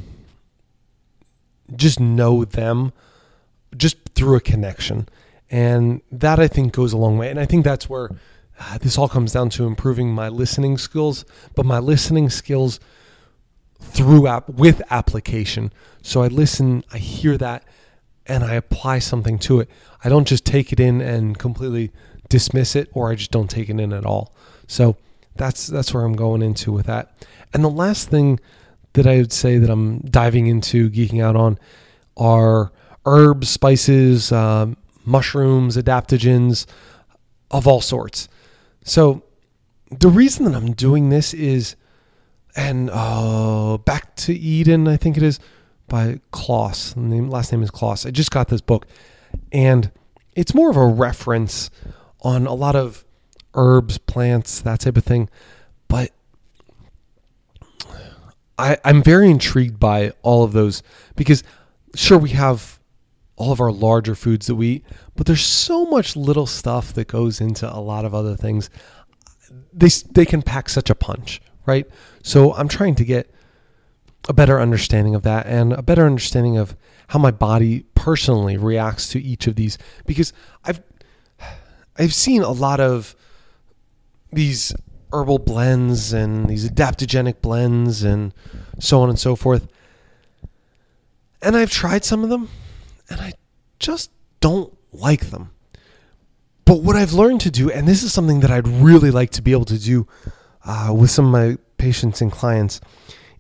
just 1.77 2.01
know 2.01 2.45
them 2.45 2.93
just 3.77 3.99
through 4.15 4.37
a 4.37 4.41
connection. 4.41 5.07
And 5.51 6.01
that 6.11 6.41
I 6.41 6.49
think 6.49 6.73
goes 6.73 6.95
a 6.95 6.99
long 6.99 7.19
way. 7.19 7.29
And 7.29 7.39
I 7.39 7.45
think 7.45 7.65
that's 7.65 7.91
where 7.91 8.11
this 8.81 8.99
all 8.99 9.09
comes 9.09 9.33
down 9.33 9.51
to 9.51 9.67
improving 9.67 10.13
my 10.13 10.29
listening 10.29 10.79
skills, 10.79 11.25
but 11.55 11.67
my 11.67 11.79
listening 11.79 12.31
skills 12.31 12.81
through 13.81 14.27
app 14.27 14.49
with 14.49 14.83
application. 14.91 15.73
So 16.03 16.23
I 16.23 16.29
listen, 16.29 16.85
I 16.93 16.99
hear 16.99 17.37
that, 17.39 17.65
and 18.27 18.45
I 18.45 18.55
apply 18.55 19.01
something 19.01 19.39
to 19.41 19.61
it. 19.61 19.69
I 20.05 20.09
don't 20.09 20.27
just 20.27 20.45
take 20.45 20.73
it 20.73 20.81
in 20.81 21.01
and 21.01 21.39
completely 21.39 21.91
dismiss 22.29 22.77
it, 22.77 22.89
or 22.93 23.11
I 23.11 23.15
just 23.15 23.31
don't 23.31 23.51
take 23.51 23.69
it 23.69 23.79
in 23.79 23.93
at 23.93 24.07
all. 24.07 24.35
So 24.67 24.97
that's 25.37 25.67
that's 25.67 25.93
where 25.93 26.05
I'm 26.05 26.15
going 26.15 26.43
into 26.43 26.73
with 26.73 26.87
that. 26.87 27.13
And 27.53 27.65
the 27.65 27.71
last 27.71 28.09
thing 28.09 28.41
that 28.95 29.07
I 29.07 29.17
would 29.19 29.33
say 29.33 29.59
that 29.59 29.71
I'm 29.71 30.01
diving 30.01 30.47
into, 30.47 30.91
geeking 30.91 31.23
out 31.23 31.37
on, 31.37 31.59
are 32.17 32.71
herbs, 33.07 33.49
spices, 33.49 34.33
um, 34.33 34.77
mushrooms, 35.05 35.77
adaptogens 35.77 36.67
of 37.51 37.67
all 37.67 37.81
sorts. 37.81 38.29
So 38.85 39.23
the 39.91 40.09
reason 40.09 40.45
that 40.45 40.55
I'm 40.55 40.73
doing 40.73 41.11
this 41.11 41.35
is, 41.35 41.77
and 42.57 42.91
uh, 42.93 43.79
Back 43.79 44.15
to 44.17 44.35
Eden, 44.35 44.89
I 44.89 44.97
think 44.97 45.17
it 45.17 45.23
is 45.23 45.39
by 45.89 46.21
Kloss. 46.33 46.97
Name, 46.97 47.29
last 47.29 47.53
name 47.53 47.63
is 47.63 47.71
Kloss. 47.71 48.07
I 48.07 48.11
just 48.11 48.31
got 48.31 48.49
this 48.49 48.61
book, 48.61 48.87
and 49.51 49.91
it's 50.35 50.55
more 50.55 50.71
of 50.71 50.77
a 50.77 50.87
reference 50.87 51.71
on 52.23 52.47
a 52.47 52.55
lot 52.55 52.77
of 52.77 53.05
herbs, 53.55 53.99
plants, 53.99 54.61
that 54.61 54.81
type 54.81 54.97
of 54.97 55.05
thing. 55.05 55.29
But 55.89 56.13
I, 58.59 58.79
I'm 58.85 59.03
very 59.03 59.31
intrigued 59.31 59.79
by 59.79 60.13
all 60.23 60.45
of 60.45 60.53
those 60.53 60.83
because, 61.17 61.43
sure, 61.95 62.19
we 62.19 62.31
have 62.31 62.79
all 63.37 63.53
of 63.53 63.61
our 63.61 63.73
larger 63.73 64.15
foods 64.15 64.47
that 64.47 64.55
we 64.55 64.69
eat, 64.69 64.85
but 65.17 65.27
there's 65.27 65.45
so 65.45 65.87
much 65.87 66.17
little 66.17 66.47
stuff 66.47 66.93
that 66.95 67.09
goes 67.09 67.41
into 67.41 67.73
a 67.73 67.81
lot 67.81 68.05
of 68.05 68.15
other 68.15 68.37
things. 68.37 68.71
They 69.73 69.89
they 70.11 70.27
can 70.27 70.43
pack 70.43 70.69
such 70.69 70.91
a 70.91 70.95
punch, 70.95 71.41
right? 71.67 71.87
So 72.23 72.55
I'm 72.55 72.69
trying 72.69 72.95
to 72.97 73.05
get 73.05 73.33
a 74.29 74.33
better 74.33 74.61
understanding 74.61 75.15
of 75.15 75.23
that 75.23 75.47
and 75.47 75.73
a 75.73 75.83
better 75.83 76.07
understanding 76.07 76.57
of 76.57 76.77
how 77.09 77.19
my 77.19 77.31
body 77.31 77.85
personally 77.95 78.57
reacts 78.57 79.09
to 79.09 79.21
each 79.21 79.47
of 79.47 79.57
these 79.57 79.79
because 80.07 80.33
I've 80.65 80.83
I've 81.99 82.15
seen 82.15 82.43
a 82.43 82.53
lot 82.53 82.81
of 82.81 83.15
these 84.33 84.73
herbal 85.13 85.41
blends 85.41 86.13
and 86.13 86.49
these 86.49 86.69
adaptogenic 86.69 87.43
blends 87.43 88.03
and 88.03 88.33
so 88.79 89.01
on 89.03 89.11
and 89.11 89.19
so 89.19 89.37
forth. 89.37 89.69
And 91.43 91.57
I've 91.57 91.71
tried 91.71 92.05
some 92.05 92.23
of 92.23 92.31
them 92.31 92.49
and 93.09 93.21
I 93.21 93.33
just 93.79 94.11
don't 94.41 94.77
like 94.93 95.31
them. 95.31 95.51
But 96.65 96.83
what 96.83 96.97
I've 96.97 97.13
learned 97.13 97.41
to 97.43 97.51
do, 97.51 97.71
and 97.71 97.89
this 97.89 98.03
is 98.03 98.13
something 98.13 98.41
that 98.41 98.51
I'd 98.51 98.69
really 98.69 99.11
like 99.11 99.31
to 99.31 99.43
be 99.43 99.53
able 99.53 99.65
to 99.67 99.79
do 99.79 100.07
uh, 100.65 100.95
with 100.97 101.11
some 101.11 101.27
of 101.27 101.33
my 101.33 101.59
patients 101.77 102.21
and 102.21 102.31
clients, 102.31 102.81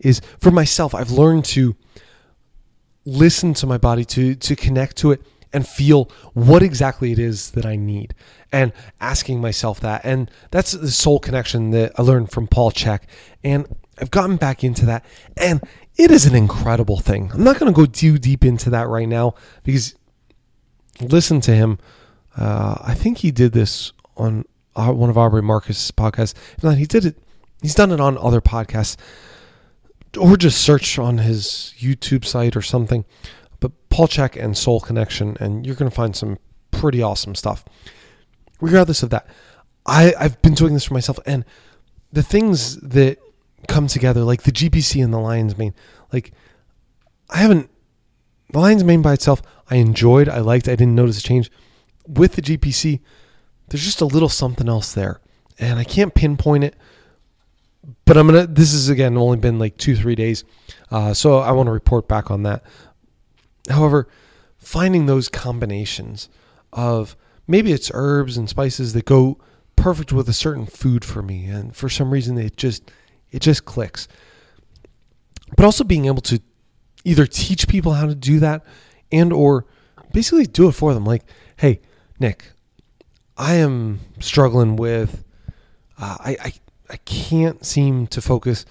is 0.00 0.20
for 0.40 0.50
myself, 0.50 0.94
I've 0.94 1.12
learned 1.12 1.44
to 1.46 1.76
listen 3.04 3.54
to 3.54 3.66
my 3.66 3.78
body, 3.78 4.04
to, 4.04 4.34
to 4.34 4.56
connect 4.56 4.96
to 4.98 5.12
it, 5.12 5.22
and 5.52 5.66
feel 5.66 6.10
what 6.32 6.62
exactly 6.62 7.12
it 7.12 7.18
is 7.18 7.52
that 7.52 7.66
I 7.66 7.76
need. 7.76 8.14
And 8.50 8.72
asking 9.00 9.40
myself 9.40 9.80
that. 9.80 10.00
And 10.04 10.30
that's 10.50 10.72
the 10.72 10.90
soul 10.90 11.18
connection 11.18 11.70
that 11.70 11.92
I 11.98 12.02
learned 12.02 12.30
from 12.30 12.46
Paul 12.48 12.72
Chek. 12.72 13.02
And 13.44 13.66
I've 14.02 14.10
gotten 14.10 14.36
back 14.36 14.64
into 14.64 14.84
that. 14.86 15.04
And 15.36 15.62
it 15.96 16.10
is 16.10 16.26
an 16.26 16.34
incredible 16.34 16.98
thing. 16.98 17.30
I'm 17.32 17.44
not 17.44 17.58
going 17.58 17.72
to 17.72 17.76
go 17.76 17.86
too 17.86 18.18
deep 18.18 18.44
into 18.44 18.68
that 18.70 18.88
right 18.88 19.08
now 19.08 19.34
because 19.62 19.94
listen 21.00 21.40
to 21.42 21.52
him. 21.52 21.78
Uh, 22.36 22.76
I 22.82 22.94
think 22.94 23.18
he 23.18 23.30
did 23.30 23.52
this 23.52 23.92
on 24.16 24.44
uh, 24.74 24.90
one 24.90 25.08
of 25.08 25.16
Aubrey 25.16 25.40
Marcus' 25.40 25.92
podcasts. 25.92 26.34
If 26.56 26.64
not, 26.64 26.78
he 26.78 26.84
did 26.84 27.04
it. 27.04 27.16
He's 27.60 27.76
done 27.76 27.92
it 27.92 28.00
on 28.00 28.18
other 28.18 28.40
podcasts, 28.40 28.96
or 30.18 30.36
just 30.36 30.60
search 30.60 30.98
on 30.98 31.18
his 31.18 31.72
YouTube 31.78 32.24
site 32.24 32.56
or 32.56 32.62
something. 32.62 33.04
But 33.60 33.70
Paul 33.88 34.08
Chek 34.08 34.42
and 34.42 34.58
Soul 34.58 34.80
Connection, 34.80 35.36
and 35.38 35.64
you're 35.64 35.76
going 35.76 35.90
to 35.90 35.94
find 35.94 36.16
some 36.16 36.38
pretty 36.72 37.00
awesome 37.02 37.36
stuff. 37.36 37.64
Regardless 38.60 39.04
of 39.04 39.10
that, 39.10 39.28
I, 39.86 40.12
I've 40.18 40.42
been 40.42 40.54
doing 40.54 40.74
this 40.74 40.86
for 40.86 40.94
myself, 40.94 41.20
and 41.24 41.44
the 42.10 42.22
things 42.24 42.78
that 42.78 43.18
come 43.68 43.86
together, 43.86 44.22
like 44.22 44.42
the 44.42 44.52
GPC 44.52 45.02
and 45.02 45.12
the 45.12 45.18
Lion's 45.18 45.56
Mane, 45.56 45.74
like 46.12 46.32
I 47.30 47.38
haven't 47.38 47.70
the 48.52 48.58
Lion's 48.58 48.84
Mane 48.84 49.02
by 49.02 49.14
itself, 49.14 49.42
I 49.70 49.76
enjoyed, 49.76 50.28
I 50.28 50.40
liked, 50.40 50.68
I 50.68 50.76
didn't 50.76 50.94
notice 50.94 51.18
a 51.18 51.22
change. 51.22 51.50
With 52.06 52.34
the 52.34 52.42
GPC, 52.42 53.00
there's 53.68 53.84
just 53.84 54.00
a 54.00 54.06
little 54.06 54.28
something 54.28 54.68
else 54.68 54.92
there. 54.92 55.20
And 55.58 55.78
I 55.78 55.84
can't 55.84 56.14
pinpoint 56.14 56.64
it. 56.64 56.76
But 58.04 58.16
I'm 58.16 58.26
gonna 58.26 58.46
this 58.46 58.72
is 58.72 58.88
again 58.88 59.16
only 59.16 59.38
been 59.38 59.58
like 59.58 59.76
two, 59.76 59.96
three 59.96 60.14
days. 60.14 60.44
Uh, 60.90 61.14
so 61.14 61.38
I 61.38 61.50
want 61.52 61.66
to 61.66 61.72
report 61.72 62.06
back 62.06 62.30
on 62.30 62.44
that. 62.44 62.62
However, 63.68 64.08
finding 64.58 65.06
those 65.06 65.28
combinations 65.28 66.28
of 66.72 67.16
maybe 67.48 67.72
it's 67.72 67.90
herbs 67.92 68.36
and 68.36 68.48
spices 68.48 68.92
that 68.92 69.04
go 69.04 69.38
perfect 69.74 70.12
with 70.12 70.28
a 70.28 70.32
certain 70.32 70.66
food 70.66 71.04
for 71.04 71.22
me, 71.22 71.46
and 71.46 71.74
for 71.74 71.88
some 71.88 72.12
reason 72.12 72.38
it 72.38 72.56
just 72.56 72.88
it 73.32 73.40
just 73.40 73.64
clicks. 73.64 74.06
But 75.56 75.64
also 75.64 75.82
being 75.82 76.06
able 76.06 76.22
to 76.22 76.40
either 77.04 77.26
teach 77.26 77.66
people 77.66 77.92
how 77.94 78.06
to 78.06 78.14
do 78.14 78.38
that 78.38 78.64
and 79.10 79.32
or 79.32 79.66
basically 80.12 80.46
do 80.46 80.68
it 80.68 80.72
for 80.72 80.94
them. 80.94 81.04
Like 81.04 81.24
hey 81.62 81.80
nick 82.18 82.50
i 83.36 83.54
am 83.54 84.00
struggling 84.18 84.74
with 84.76 85.24
uh, 85.98 86.16
I, 86.18 86.36
I 86.40 86.52
i 86.90 86.96
can't 87.04 87.64
seem 87.64 88.08
to 88.08 88.20
focus 88.20 88.66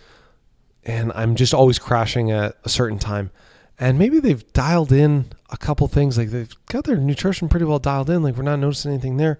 and 0.83 1.11
i'm 1.15 1.35
just 1.35 1.53
always 1.53 1.79
crashing 1.79 2.31
at 2.31 2.57
a 2.63 2.69
certain 2.69 2.99
time. 2.99 3.31
And 3.79 3.97
maybe 3.97 4.19
they've 4.19 4.45
dialed 4.53 4.91
in 4.91 5.31
a 5.49 5.57
couple 5.57 5.87
things 5.87 6.15
like 6.15 6.29
they've 6.29 6.53
got 6.67 6.83
their 6.83 6.97
nutrition 6.97 7.49
pretty 7.49 7.65
well 7.65 7.79
dialed 7.79 8.09
in 8.09 8.21
like 8.23 8.35
we're 8.35 8.43
not 8.43 8.59
noticing 8.59 8.91
anything 8.91 9.17
there 9.17 9.39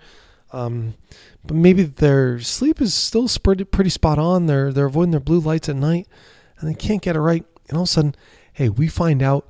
um, 0.53 0.95
but 1.45 1.55
maybe 1.55 1.83
their 1.83 2.39
sleep 2.39 2.81
is 2.81 2.93
still 2.93 3.27
pretty, 3.43 3.63
pretty 3.63 3.89
spot 3.89 4.19
on 4.19 4.45
they're 4.45 4.71
they're 4.71 4.85
avoiding 4.85 5.11
their 5.11 5.19
blue 5.19 5.39
lights 5.39 5.69
at 5.69 5.75
night 5.75 6.07
and 6.59 6.69
they 6.69 6.73
can't 6.73 7.01
get 7.01 7.15
it 7.15 7.21
right 7.21 7.45
and 7.69 7.77
all 7.77 7.83
of 7.83 7.89
a 7.89 7.91
sudden 7.91 8.15
hey, 8.53 8.69
we 8.69 8.87
find 8.87 9.23
out, 9.23 9.47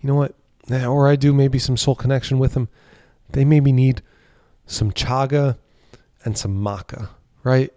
you 0.00 0.08
know 0.08 0.14
what, 0.14 0.34
or 0.70 1.08
I 1.08 1.16
do 1.16 1.32
maybe 1.32 1.58
some 1.58 1.76
soul 1.76 1.94
connection 1.94 2.38
with 2.38 2.54
them, 2.54 2.68
they 3.30 3.44
maybe 3.44 3.72
need 3.72 4.02
some 4.66 4.92
chaga 4.92 5.58
and 6.24 6.38
some 6.38 6.56
maca, 6.62 7.08
right? 7.42 7.72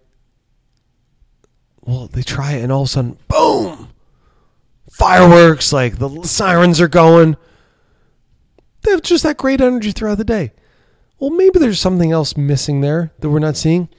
Well, 1.82 2.08
they 2.08 2.22
try 2.22 2.54
it 2.54 2.64
and 2.64 2.72
all 2.72 2.84
of 2.84 2.88
a 2.88 2.90
sudden, 2.90 3.18
boom, 3.28 3.90
fireworks, 4.90 5.74
like 5.74 6.00
the 6.00 6.24
sirens 6.24 6.80
are 6.80 6.88
going. 6.88 7.38
They 8.84 8.92
have 8.92 9.02
just 9.02 9.24
that 9.24 9.38
great 9.38 9.62
energy 9.62 9.92
throughout 9.92 10.18
the 10.18 10.24
day. 10.24 10.54
Well, 11.20 11.32
maybe 11.32 11.60
there's 11.60 11.80
something 11.80 12.12
else 12.12 12.38
missing 12.38 12.82
there 12.82 13.12
that 13.20 13.30
we're 13.30 13.40
not 13.40 13.58
seeing, 13.58 13.90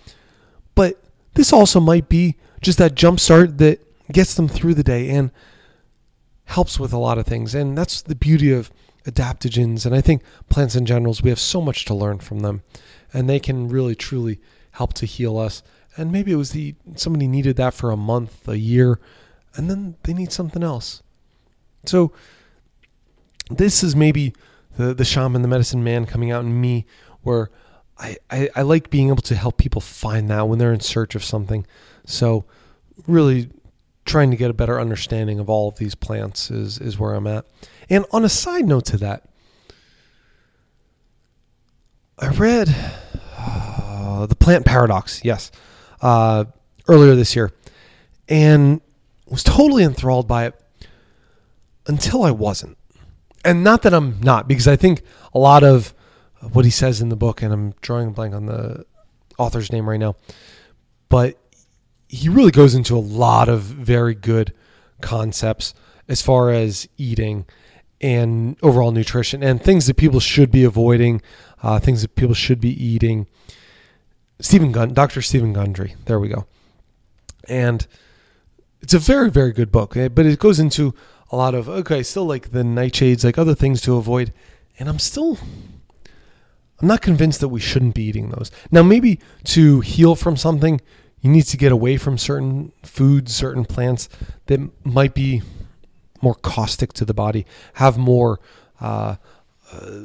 but 0.74 1.02
this 1.34 1.52
also 1.52 1.80
might 1.80 2.08
be 2.08 2.36
just 2.60 2.78
that 2.78 2.94
jump 2.94 3.20
start 3.20 3.58
that 3.58 3.80
gets 4.12 4.34
them 4.34 4.48
through 4.48 4.74
the 4.74 4.84
day. 4.84 5.10
And 5.10 5.30
helps 6.48 6.80
with 6.80 6.92
a 6.92 6.98
lot 6.98 7.18
of 7.18 7.26
things. 7.26 7.54
And 7.54 7.76
that's 7.76 8.00
the 8.00 8.14
beauty 8.14 8.52
of 8.52 8.70
adaptogens. 9.04 9.84
And 9.84 9.94
I 9.94 10.00
think 10.00 10.22
plants 10.48 10.74
in 10.74 10.86
generals, 10.86 11.22
we 11.22 11.30
have 11.30 11.38
so 11.38 11.60
much 11.60 11.84
to 11.86 11.94
learn 11.94 12.18
from 12.18 12.40
them. 12.40 12.62
And 13.12 13.28
they 13.28 13.38
can 13.38 13.68
really, 13.68 13.94
truly 13.94 14.40
help 14.72 14.94
to 14.94 15.06
heal 15.06 15.38
us. 15.38 15.62
And 15.96 16.10
maybe 16.10 16.32
it 16.32 16.36
was 16.36 16.52
the 16.52 16.74
somebody 16.94 17.26
needed 17.26 17.56
that 17.56 17.74
for 17.74 17.90
a 17.90 17.96
month, 17.96 18.48
a 18.48 18.58
year, 18.58 19.00
and 19.54 19.68
then 19.68 19.96
they 20.04 20.14
need 20.14 20.32
something 20.32 20.62
else. 20.62 21.02
So 21.86 22.12
this 23.50 23.82
is 23.82 23.96
maybe 23.96 24.32
the 24.76 24.94
the 24.94 25.04
shaman, 25.04 25.42
the 25.42 25.48
medicine 25.48 25.82
man 25.82 26.06
coming 26.06 26.30
out 26.30 26.44
in 26.44 26.60
me, 26.60 26.86
where 27.22 27.50
I, 27.98 28.16
I, 28.30 28.48
I 28.56 28.62
like 28.62 28.90
being 28.90 29.08
able 29.08 29.22
to 29.22 29.34
help 29.34 29.58
people 29.58 29.80
find 29.80 30.30
that 30.30 30.48
when 30.48 30.58
they're 30.58 30.72
in 30.72 30.80
search 30.80 31.14
of 31.14 31.24
something. 31.24 31.66
So 32.06 32.44
really 33.06 33.50
trying 34.04 34.30
to 34.30 34.36
get 34.36 34.50
a 34.50 34.54
better 34.54 34.80
understanding 34.80 35.38
of 35.38 35.50
all 35.50 35.68
of 35.68 35.76
these 35.76 35.94
plants 35.94 36.50
is 36.50 36.78
is 36.78 36.98
where 36.98 37.14
I'm 37.14 37.26
at. 37.26 37.44
And 37.90 38.04
on 38.12 38.24
a 38.24 38.28
side 38.28 38.66
note 38.66 38.86
to 38.86 38.96
that, 38.98 39.24
I 42.18 42.28
read 42.30 42.74
uh, 43.36 44.26
the 44.26 44.34
Plant 44.34 44.64
Paradox, 44.64 45.24
yes, 45.24 45.52
uh, 46.00 46.46
earlier 46.88 47.14
this 47.14 47.36
year, 47.36 47.52
and 48.28 48.80
was 49.26 49.44
totally 49.44 49.84
enthralled 49.84 50.26
by 50.26 50.46
it 50.46 50.54
until 51.86 52.22
I 52.22 52.30
wasn't. 52.30 52.76
And 53.44 53.62
not 53.62 53.82
that 53.82 53.94
I'm 53.94 54.20
not, 54.20 54.48
because 54.48 54.66
I 54.66 54.76
think 54.76 55.02
a 55.32 55.38
lot 55.38 55.62
of 55.62 55.94
what 56.40 56.64
he 56.64 56.70
says 56.70 57.00
in 57.00 57.08
the 57.08 57.16
book, 57.16 57.42
and 57.42 57.52
I'm 57.52 57.74
drawing 57.80 58.08
a 58.08 58.10
blank 58.10 58.34
on 58.34 58.46
the 58.46 58.84
author's 59.38 59.72
name 59.72 59.88
right 59.88 60.00
now, 60.00 60.16
but 61.08 61.38
he 62.08 62.28
really 62.28 62.50
goes 62.50 62.74
into 62.74 62.96
a 62.96 63.00
lot 63.00 63.48
of 63.48 63.62
very 63.62 64.14
good 64.14 64.52
concepts 65.00 65.74
as 66.08 66.22
far 66.22 66.50
as 66.50 66.88
eating 66.96 67.46
and 68.00 68.56
overall 68.62 68.92
nutrition 68.92 69.42
and 69.42 69.62
things 69.62 69.86
that 69.86 69.96
people 69.96 70.20
should 70.20 70.50
be 70.50 70.64
avoiding, 70.64 71.20
uh, 71.62 71.78
things 71.78 72.02
that 72.02 72.14
people 72.14 72.34
should 72.34 72.60
be 72.60 72.82
eating. 72.82 73.26
Stephen 74.40 74.72
Gun, 74.72 74.94
Dr. 74.94 75.20
Steven 75.20 75.52
Gundry, 75.52 75.96
there 76.06 76.20
we 76.20 76.28
go. 76.28 76.46
And 77.48 77.86
it's 78.80 78.94
a 78.94 78.98
very, 78.98 79.30
very 79.30 79.52
good 79.52 79.72
book, 79.72 79.96
eh, 79.96 80.08
but 80.08 80.26
it 80.26 80.38
goes 80.38 80.60
into 80.60 80.94
a 81.30 81.36
lot 81.36 81.54
of, 81.54 81.68
okay, 81.68 82.02
still 82.02 82.24
like 82.24 82.52
the 82.52 82.62
nightshades, 82.62 83.24
like 83.24 83.36
other 83.36 83.54
things 83.54 83.80
to 83.82 83.96
avoid. 83.96 84.32
And 84.78 84.88
I'm 84.88 84.98
still, 84.98 85.38
I'm 86.80 86.88
not 86.88 87.02
convinced 87.02 87.40
that 87.40 87.48
we 87.48 87.60
shouldn't 87.60 87.94
be 87.94 88.04
eating 88.04 88.30
those. 88.30 88.50
Now, 88.70 88.82
maybe 88.82 89.18
to 89.44 89.80
heal 89.80 90.14
from 90.14 90.36
something, 90.36 90.80
you 91.20 91.30
need 91.30 91.42
to 91.42 91.56
get 91.56 91.72
away 91.72 91.96
from 91.96 92.18
certain 92.18 92.72
foods, 92.84 93.34
certain 93.34 93.64
plants 93.64 94.08
that 94.46 94.60
might 94.84 95.14
be 95.14 95.42
more 96.22 96.34
caustic 96.34 96.92
to 96.94 97.04
the 97.04 97.14
body, 97.14 97.46
have 97.74 97.98
more 97.98 98.38
uh, 98.80 99.16
uh, 99.72 100.00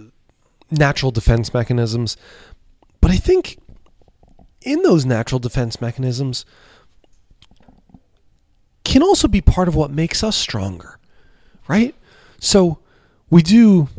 natural 0.72 1.12
defense 1.12 1.54
mechanisms. 1.54 2.18
But 3.02 3.12
I 3.12 3.18
think 3.18 3.60
in 4.62 4.82
those 4.82 5.06
natural 5.06 5.40
defense 5.40 5.80
mechanisms 5.80 6.46
can 8.84 9.04
also 9.04 9.28
be 9.28 9.42
part 9.42 9.68
of 9.68 9.76
what 9.76 9.92
makes 9.92 10.24
us 10.24 10.36
stronger, 10.36 11.00
right? 11.68 11.96
So 12.40 12.80
we 13.30 13.42
do 13.42 13.90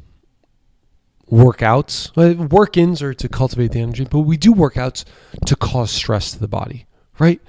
workouts. 1.35 2.51
Work 2.51 2.77
ins 2.77 3.03
are 3.03 3.15
to 3.15 3.29
cultivate 3.29 3.73
the 3.73 3.81
energy, 3.81 4.05
but 4.05 4.21
we 4.21 4.37
do 4.37 4.53
workouts 4.53 5.05
to 5.47 5.57
cause 5.57 5.91
stress 5.91 6.33
to 6.33 6.39
the 6.39 6.49
body 6.49 6.87
right? 7.19 7.41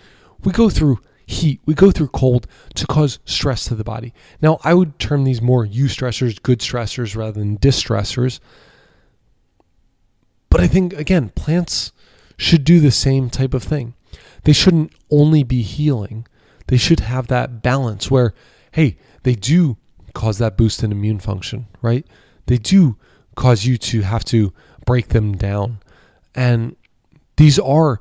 We 0.44 0.52
go 0.52 0.70
through 0.70 1.00
heat, 1.26 1.60
we 1.66 1.74
go 1.74 1.92
through 1.92 2.10
cold 2.10 2.48
to 2.76 2.86
cause 2.86 3.20
stress 3.26 3.66
to 3.66 3.76
the 3.76 3.84
body. 3.84 4.14
Now, 4.42 4.60
I 4.64 4.74
would 4.74 5.00
term 5.00 5.24
these 5.24 5.42
more 5.42 5.66
eustressors, 5.66 6.42
good 6.42 6.60
stressors 6.60 7.16
rather 7.16 7.40
than 7.40 7.58
distressors. 7.58 8.40
But 10.50 10.62
I 10.62 10.68
think, 10.68 10.94
again, 10.94 11.30
plants 11.30 11.92
should 12.38 12.64
do 12.64 12.80
the 12.80 12.92
same 12.92 13.30
type 13.30 13.54
of 13.54 13.64
thing. 13.64 13.96
They 14.44 14.54
shouldn't 14.54 14.94
only 15.10 15.44
be 15.44 15.62
healing, 15.62 16.28
they 16.68 16.78
should 16.78 17.02
have 17.02 17.28
that 17.28 17.62
balance 17.62 18.10
where, 18.10 18.34
hey, 18.72 18.98
they 19.24 19.36
do 19.36 19.78
cause 20.14 20.38
that 20.38 20.58
boost 20.58 20.84
in 20.84 20.92
immune 20.92 21.20
function, 21.20 21.68
right? 21.82 22.06
They 22.46 22.58
do 22.58 22.98
cause 23.36 23.66
you 23.66 23.78
to 23.78 24.02
have 24.02 24.24
to 24.26 24.54
break 24.86 25.10
them 25.10 25.36
down. 25.36 25.80
And 26.34 26.76
these 27.38 27.60
are 27.60 28.00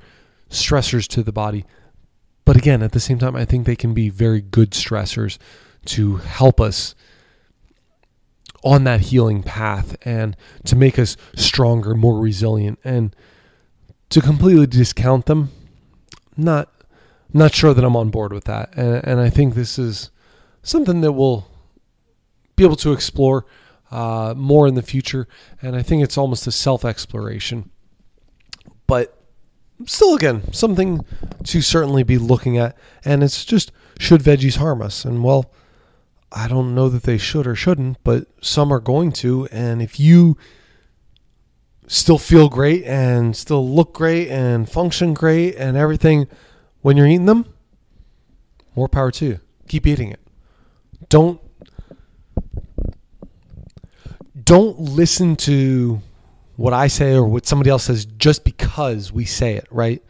stressors 0.51 1.07
to 1.09 1.23
the 1.23 1.33
body. 1.33 1.65
But 2.45 2.57
again, 2.57 2.83
at 2.83 2.93
the 2.93 3.01
same 3.01 3.19
time, 3.19 3.37
I 3.37 3.45
think 3.45 3.67
they 3.67 3.77
can 3.77 3.95
be 3.95 4.09
very 4.09 4.41
good 4.41 4.71
stressors 4.73 5.39
to 5.87 6.17
help 6.17 6.61
us 6.61 6.95
on 8.63 8.85
that 8.85 9.01
healing 9.01 9.43
path 9.43 9.97
and 10.03 10.37
to 10.65 10.77
make 10.77 10.99
us 10.99 11.17
stronger, 11.37 11.95
more 11.95 12.19
resilient. 12.19 12.79
And 12.85 13.15
to 14.11 14.21
completely 14.21 14.67
discount 14.67 15.27
them, 15.27 15.51
not 16.37 16.71
not 17.33 17.53
sure 17.53 17.75
that 17.75 17.85
I'm 17.85 17.97
on 17.97 18.11
board 18.11 18.33
with 18.33 18.45
that. 18.45 18.73
And, 18.77 19.05
and 19.05 19.21
I 19.21 19.29
think 19.29 19.55
this 19.55 19.77
is 19.77 20.11
something 20.63 21.01
that 21.01 21.13
we'll 21.13 21.49
be 22.55 22.63
able 22.63 22.77
to 22.77 22.93
explore 22.93 23.45
uh, 23.91 24.35
more 24.37 24.67
in 24.67 24.75
the 24.75 24.83
future. 24.83 25.29
And 25.63 25.77
I 25.77 25.83
think 25.83 26.03
it's 26.03 26.19
almost 26.19 26.47
a 26.47 26.53
self 26.53 26.85
exploration. 26.85 27.71
But 28.87 29.19
still, 29.87 30.15
again, 30.15 30.53
something 30.53 31.05
to 31.45 31.63
certainly 31.63 32.03
be 32.03 32.19
looking 32.19 32.59
at. 32.59 32.77
And 33.05 33.23
it's 33.23 33.45
just 33.45 33.73
should 33.99 34.23
veggies 34.23 34.57
harm 34.57 34.83
us? 34.83 35.05
And 35.05 35.23
well, 35.23 35.53
I 36.33 36.49
don't 36.49 36.75
know 36.75 36.89
that 36.89 37.05
they 37.05 37.19
should 37.19 37.47
or 37.47 37.55
shouldn't, 37.55 38.03
but 38.03 38.27
some 38.41 38.73
are 38.73 38.81
going 38.81 39.13
to. 39.13 39.47
And 39.53 39.81
if 39.81 40.01
you 40.01 40.37
still 41.87 42.19
feel 42.19 42.49
great 42.49 42.85
and 42.85 43.37
still 43.37 43.69
look 43.69 43.95
great 43.95 44.29
and 44.29 44.69
function 44.69 45.15
great 45.15 45.55
and 45.57 45.77
everything 45.77 46.27
when 46.81 46.97
you're 46.97 47.07
eating 47.07 47.27
them, 47.27 47.47
more 48.75 48.89
power 48.89 49.11
to 49.13 49.25
you. 49.25 49.41
Keep 49.69 49.87
eating 49.87 50.11
it. 50.11 50.21
Don't 51.09 51.41
don't 54.45 54.79
listen 54.79 55.37
to 55.37 56.01
what 56.57 56.73
I 56.73 56.87
say 56.87 57.15
or 57.15 57.27
what 57.27 57.47
somebody 57.47 57.71
else 57.71 57.85
says 57.85 58.05
just 58.05 58.45
because 58.45 59.13
we 59.13 59.25
say 59.25 59.55
it, 59.55 59.67
right? 59.71 60.03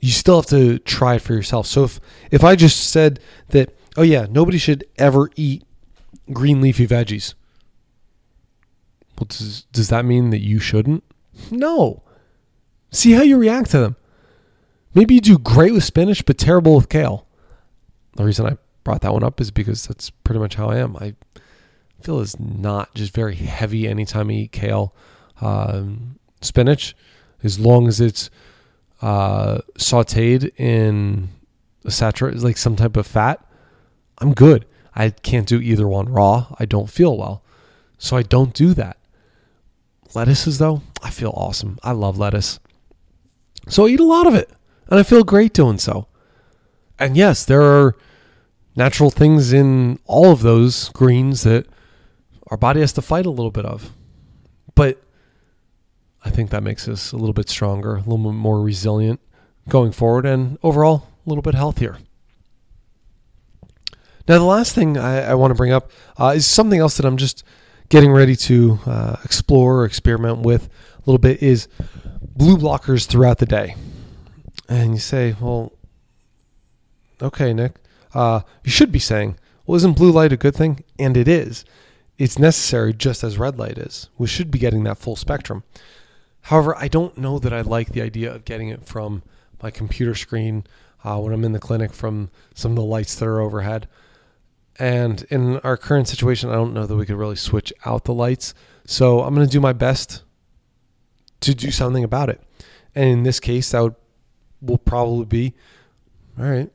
You 0.00 0.10
still 0.10 0.36
have 0.36 0.50
to 0.50 0.78
try 0.80 1.14
it 1.14 1.22
for 1.22 1.32
yourself. 1.32 1.66
So 1.66 1.84
if 1.84 2.00
if 2.30 2.44
I 2.44 2.56
just 2.56 2.90
said 2.90 3.20
that, 3.48 3.74
oh 3.96 4.02
yeah, 4.02 4.26
nobody 4.28 4.58
should 4.58 4.84
ever 4.98 5.30
eat 5.36 5.64
green 6.32 6.60
leafy 6.60 6.86
veggies. 6.86 7.34
Well, 9.18 9.26
does 9.28 9.62
does 9.72 9.88
that 9.88 10.04
mean 10.04 10.30
that 10.30 10.40
you 10.40 10.58
shouldn't? 10.58 11.04
No. 11.50 12.02
See 12.90 13.12
how 13.12 13.22
you 13.22 13.38
react 13.38 13.70
to 13.70 13.78
them. 13.78 13.96
Maybe 14.94 15.14
you 15.14 15.20
do 15.20 15.38
great 15.38 15.72
with 15.72 15.84
spinach, 15.84 16.24
but 16.24 16.38
terrible 16.38 16.76
with 16.76 16.88
kale. 16.88 17.26
The 18.16 18.24
reason 18.24 18.46
I 18.46 18.56
brought 18.84 19.00
that 19.00 19.12
one 19.12 19.24
up 19.24 19.40
is 19.40 19.50
because 19.50 19.86
that's 19.86 20.10
pretty 20.10 20.38
much 20.38 20.54
how 20.54 20.68
I 20.68 20.76
am. 20.76 20.96
I 20.96 21.14
feel 22.04 22.20
is 22.20 22.38
not 22.38 22.94
just 22.94 23.14
very 23.14 23.34
heavy 23.34 23.88
anytime 23.88 24.30
I 24.30 24.34
eat 24.34 24.52
kale. 24.52 24.94
Um, 25.40 26.18
spinach, 26.42 26.94
as 27.42 27.58
long 27.58 27.88
as 27.88 28.00
it's 28.00 28.30
uh, 29.00 29.58
sauteed 29.78 30.52
in 30.58 31.30
a 31.84 31.90
saturated, 31.90 32.42
like 32.42 32.56
some 32.56 32.76
type 32.76 32.96
of 32.96 33.06
fat, 33.06 33.44
I'm 34.18 34.34
good. 34.34 34.66
I 34.94 35.10
can't 35.10 35.48
do 35.48 35.60
either 35.60 35.88
one 35.88 36.08
raw. 36.08 36.54
I 36.58 36.66
don't 36.66 36.90
feel 36.90 37.16
well. 37.16 37.42
So 37.98 38.16
I 38.16 38.22
don't 38.22 38.54
do 38.54 38.74
that. 38.74 38.98
Lettuces, 40.14 40.58
though, 40.58 40.82
I 41.02 41.10
feel 41.10 41.32
awesome. 41.34 41.78
I 41.82 41.92
love 41.92 42.18
lettuce. 42.18 42.60
So 43.68 43.86
I 43.86 43.88
eat 43.88 44.00
a 44.00 44.04
lot 44.04 44.26
of 44.26 44.34
it. 44.34 44.50
And 44.88 45.00
I 45.00 45.02
feel 45.02 45.24
great 45.24 45.54
doing 45.54 45.78
so. 45.78 46.06
And 46.98 47.16
yes, 47.16 47.44
there 47.44 47.62
are 47.62 47.96
natural 48.76 49.10
things 49.10 49.52
in 49.52 49.98
all 50.04 50.30
of 50.30 50.42
those 50.42 50.90
greens 50.90 51.42
that 51.42 51.66
our 52.48 52.56
body 52.56 52.80
has 52.80 52.92
to 52.94 53.02
fight 53.02 53.26
a 53.26 53.30
little 53.30 53.50
bit 53.50 53.64
of. 53.64 53.90
But 54.74 55.02
I 56.24 56.30
think 56.30 56.50
that 56.50 56.62
makes 56.62 56.88
us 56.88 57.12
a 57.12 57.16
little 57.16 57.32
bit 57.32 57.48
stronger, 57.48 57.96
a 57.96 58.00
little 58.00 58.18
bit 58.18 58.32
more 58.32 58.60
resilient 58.60 59.20
going 59.68 59.92
forward, 59.92 60.26
and 60.26 60.58
overall 60.62 61.08
a 61.24 61.28
little 61.28 61.42
bit 61.42 61.54
healthier. 61.54 61.98
Now, 64.26 64.38
the 64.38 64.44
last 64.44 64.74
thing 64.74 64.96
I, 64.96 65.30
I 65.30 65.34
want 65.34 65.50
to 65.50 65.54
bring 65.54 65.72
up 65.72 65.90
uh, 66.18 66.32
is 66.34 66.46
something 66.46 66.80
else 66.80 66.96
that 66.96 67.04
I'm 67.04 67.18
just 67.18 67.44
getting 67.90 68.10
ready 68.10 68.34
to 68.36 68.78
uh, 68.86 69.16
explore 69.22 69.80
or 69.80 69.84
experiment 69.84 70.40
with 70.40 70.68
a 70.96 71.00
little 71.04 71.18
bit 71.18 71.42
is 71.42 71.68
blue 72.22 72.56
blockers 72.56 73.06
throughout 73.06 73.38
the 73.38 73.46
day. 73.46 73.76
And 74.68 74.92
you 74.92 74.98
say, 74.98 75.36
well, 75.38 75.72
okay, 77.20 77.52
Nick, 77.52 77.76
uh, 78.14 78.40
you 78.64 78.70
should 78.70 78.90
be 78.90 78.98
saying, 78.98 79.38
well, 79.66 79.76
isn't 79.76 79.96
blue 79.96 80.10
light 80.10 80.32
a 80.32 80.38
good 80.38 80.54
thing? 80.54 80.84
And 80.98 81.16
it 81.18 81.28
is. 81.28 81.66
It's 82.16 82.38
necessary 82.38 82.92
just 82.92 83.24
as 83.24 83.38
red 83.38 83.58
light 83.58 83.78
is. 83.78 84.08
We 84.18 84.26
should 84.26 84.50
be 84.50 84.58
getting 84.58 84.84
that 84.84 84.98
full 84.98 85.16
spectrum. 85.16 85.64
However, 86.42 86.76
I 86.76 86.88
don't 86.88 87.18
know 87.18 87.38
that 87.38 87.52
I 87.52 87.62
like 87.62 87.90
the 87.90 88.02
idea 88.02 88.32
of 88.32 88.44
getting 88.44 88.68
it 88.68 88.84
from 88.84 89.22
my 89.62 89.70
computer 89.70 90.14
screen 90.14 90.64
uh, 91.02 91.18
when 91.18 91.32
I'm 91.32 91.44
in 91.44 91.52
the 91.52 91.58
clinic 91.58 91.92
from 91.92 92.30
some 92.54 92.72
of 92.72 92.76
the 92.76 92.84
lights 92.84 93.14
that 93.16 93.26
are 93.26 93.40
overhead. 93.40 93.88
And 94.78 95.22
in 95.30 95.58
our 95.58 95.76
current 95.76 96.08
situation, 96.08 96.50
I 96.50 96.54
don't 96.54 96.74
know 96.74 96.86
that 96.86 96.96
we 96.96 97.06
could 97.06 97.16
really 97.16 97.36
switch 97.36 97.72
out 97.84 98.04
the 98.04 98.14
lights. 98.14 98.54
So 98.86 99.22
I'm 99.22 99.34
going 99.34 99.46
to 99.46 99.52
do 99.52 99.60
my 99.60 99.72
best 99.72 100.22
to 101.40 101.54
do 101.54 101.70
something 101.70 102.04
about 102.04 102.28
it. 102.28 102.40
And 102.94 103.08
in 103.08 103.22
this 103.22 103.40
case, 103.40 103.70
that 103.70 103.82
would 103.82 103.94
will 104.60 104.78
probably 104.78 105.26
be 105.26 105.54
all 106.38 106.46
right, 106.46 106.70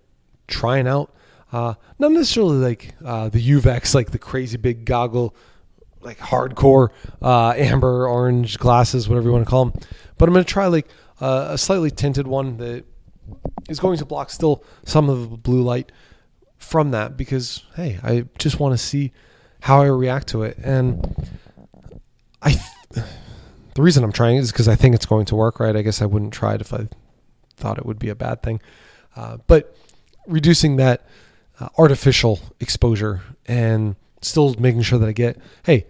trying 0.47 0.87
out 0.87 1.13
uh, 1.51 1.73
not 1.97 2.11
necessarily 2.11 2.57
like 2.57 2.95
uh, 3.03 3.29
the 3.29 3.49
Uvex, 3.49 3.95
like 3.95 4.11
the 4.11 4.19
crazy 4.19 4.57
big 4.57 4.85
goggle, 4.85 5.35
like 6.01 6.17
hardcore 6.19 6.89
uh, 7.21 7.53
amber 7.55 8.07
orange 8.07 8.59
glasses, 8.59 9.09
whatever 9.09 9.27
you 9.27 9.33
want 9.33 9.45
to 9.45 9.49
call 9.49 9.65
them. 9.65 9.81
But 10.17 10.29
I'm 10.29 10.33
going 10.33 10.45
to 10.45 10.51
try 10.51 10.67
like 10.67 10.87
uh, 11.19 11.47
a 11.51 11.57
slightly 11.57 11.91
tinted 11.91 12.27
one 12.27 12.57
that 12.57 12.85
is 13.67 13.79
going 13.79 13.97
to 13.97 14.05
block 14.05 14.29
still 14.29 14.63
some 14.85 15.09
of 15.09 15.29
the 15.29 15.37
blue 15.37 15.61
light 15.61 15.91
from 16.57 16.91
that 16.91 17.17
because 17.17 17.63
hey, 17.75 17.99
I 18.03 18.25
just 18.37 18.59
want 18.59 18.73
to 18.73 18.77
see 18.77 19.11
how 19.61 19.81
I 19.81 19.85
react 19.85 20.27
to 20.29 20.43
it, 20.43 20.57
and 20.57 21.29
I. 22.41 22.51
Th- 22.93 23.05
the 23.75 23.83
reason 23.83 24.03
I'm 24.03 24.11
trying 24.11 24.35
is 24.35 24.51
because 24.51 24.67
I 24.67 24.75
think 24.75 24.93
it's 24.93 25.05
going 25.05 25.25
to 25.27 25.35
work, 25.35 25.59
right? 25.59 25.73
I 25.73 25.81
guess 25.83 26.01
I 26.01 26.05
wouldn't 26.05 26.33
try 26.33 26.55
it 26.55 26.59
if 26.59 26.73
I 26.73 26.89
thought 27.55 27.77
it 27.77 27.85
would 27.85 27.97
be 27.97 28.09
a 28.09 28.15
bad 28.15 28.43
thing. 28.43 28.59
Uh, 29.15 29.37
but 29.47 29.73
reducing 30.27 30.75
that 30.75 31.05
uh, 31.59 31.69
artificial 31.77 32.39
exposure 32.59 33.21
and 33.45 33.95
still 34.21 34.55
making 34.59 34.81
sure 34.81 34.99
that 34.99 35.09
I 35.09 35.11
get, 35.11 35.37
hey, 35.63 35.87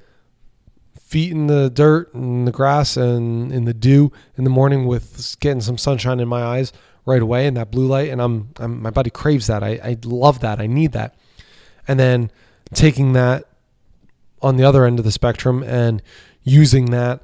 feet 1.00 1.32
in 1.32 1.48
the 1.48 1.70
dirt 1.70 2.14
and 2.14 2.48
the 2.48 2.52
grass 2.52 2.96
and 2.96 3.52
in 3.52 3.66
the 3.66 3.74
dew 3.74 4.12
in 4.38 4.44
the 4.44 4.50
morning 4.50 4.86
with 4.86 5.36
getting 5.40 5.62
some 5.62 5.78
sunshine 5.78 6.20
in 6.20 6.28
my 6.28 6.44
eyes 6.44 6.72
right 7.06 7.22
away 7.22 7.48
and 7.48 7.58
that 7.58 7.72
blue 7.72 7.88
light. 7.88 8.10
And 8.10 8.22
I'm, 8.22 8.50
I'm 8.58 8.82
my 8.82 8.92
body 8.92 9.10
craves 9.10 9.48
that. 9.48 9.64
I, 9.64 9.80
I 9.84 9.98
love 10.04 10.42
that. 10.42 10.60
I 10.60 10.68
need 10.68 10.92
that. 10.92 11.16
And 11.88 12.00
then 12.00 12.32
taking 12.74 13.14
that 13.14 13.46
on 14.42 14.58
the 14.58 14.64
other 14.64 14.86
end 14.86 15.00
of 15.00 15.06
the 15.06 15.12
spectrum 15.12 15.64
and 15.64 16.02
using 16.44 16.86
that 16.92 17.24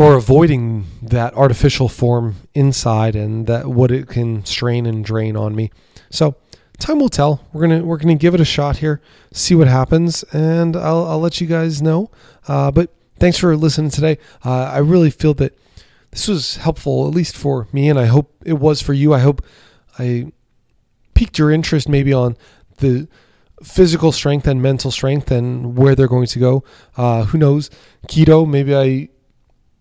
or 0.00 0.14
avoiding 0.14 0.86
that 1.02 1.34
artificial 1.34 1.86
form 1.86 2.36
inside 2.54 3.14
and 3.14 3.46
that 3.46 3.66
what 3.66 3.90
it 3.90 4.08
can 4.08 4.42
strain 4.46 4.86
and 4.86 5.04
drain 5.04 5.36
on 5.36 5.54
me. 5.54 5.70
So 6.08 6.36
time 6.78 6.98
will 6.98 7.10
tell. 7.10 7.46
We're 7.52 7.60
gonna 7.60 7.84
we're 7.84 7.98
gonna 7.98 8.14
give 8.14 8.32
it 8.32 8.40
a 8.40 8.46
shot 8.46 8.78
here, 8.78 9.02
see 9.30 9.54
what 9.54 9.68
happens, 9.68 10.22
and 10.32 10.74
I'll 10.74 11.04
I'll 11.04 11.20
let 11.20 11.38
you 11.42 11.46
guys 11.46 11.82
know. 11.82 12.10
Uh, 12.48 12.70
but 12.70 12.94
thanks 13.18 13.36
for 13.36 13.54
listening 13.58 13.90
today. 13.90 14.16
Uh, 14.42 14.70
I 14.72 14.78
really 14.78 15.10
feel 15.10 15.34
that 15.34 15.58
this 16.12 16.26
was 16.28 16.56
helpful, 16.56 17.06
at 17.06 17.14
least 17.14 17.36
for 17.36 17.68
me, 17.70 17.90
and 17.90 17.98
I 17.98 18.06
hope 18.06 18.34
it 18.42 18.54
was 18.54 18.80
for 18.80 18.94
you. 18.94 19.12
I 19.12 19.18
hope 19.18 19.44
I 19.98 20.32
piqued 21.12 21.36
your 21.36 21.50
interest 21.50 21.90
maybe 21.90 22.14
on 22.14 22.38
the 22.78 23.06
physical 23.62 24.12
strength 24.12 24.46
and 24.46 24.62
mental 24.62 24.90
strength 24.90 25.30
and 25.30 25.76
where 25.76 25.94
they're 25.94 26.08
going 26.08 26.26
to 26.28 26.38
go. 26.38 26.64
Uh, 26.96 27.24
who 27.24 27.36
knows? 27.36 27.68
Keto, 28.08 28.48
maybe 28.48 28.74
I 28.74 29.10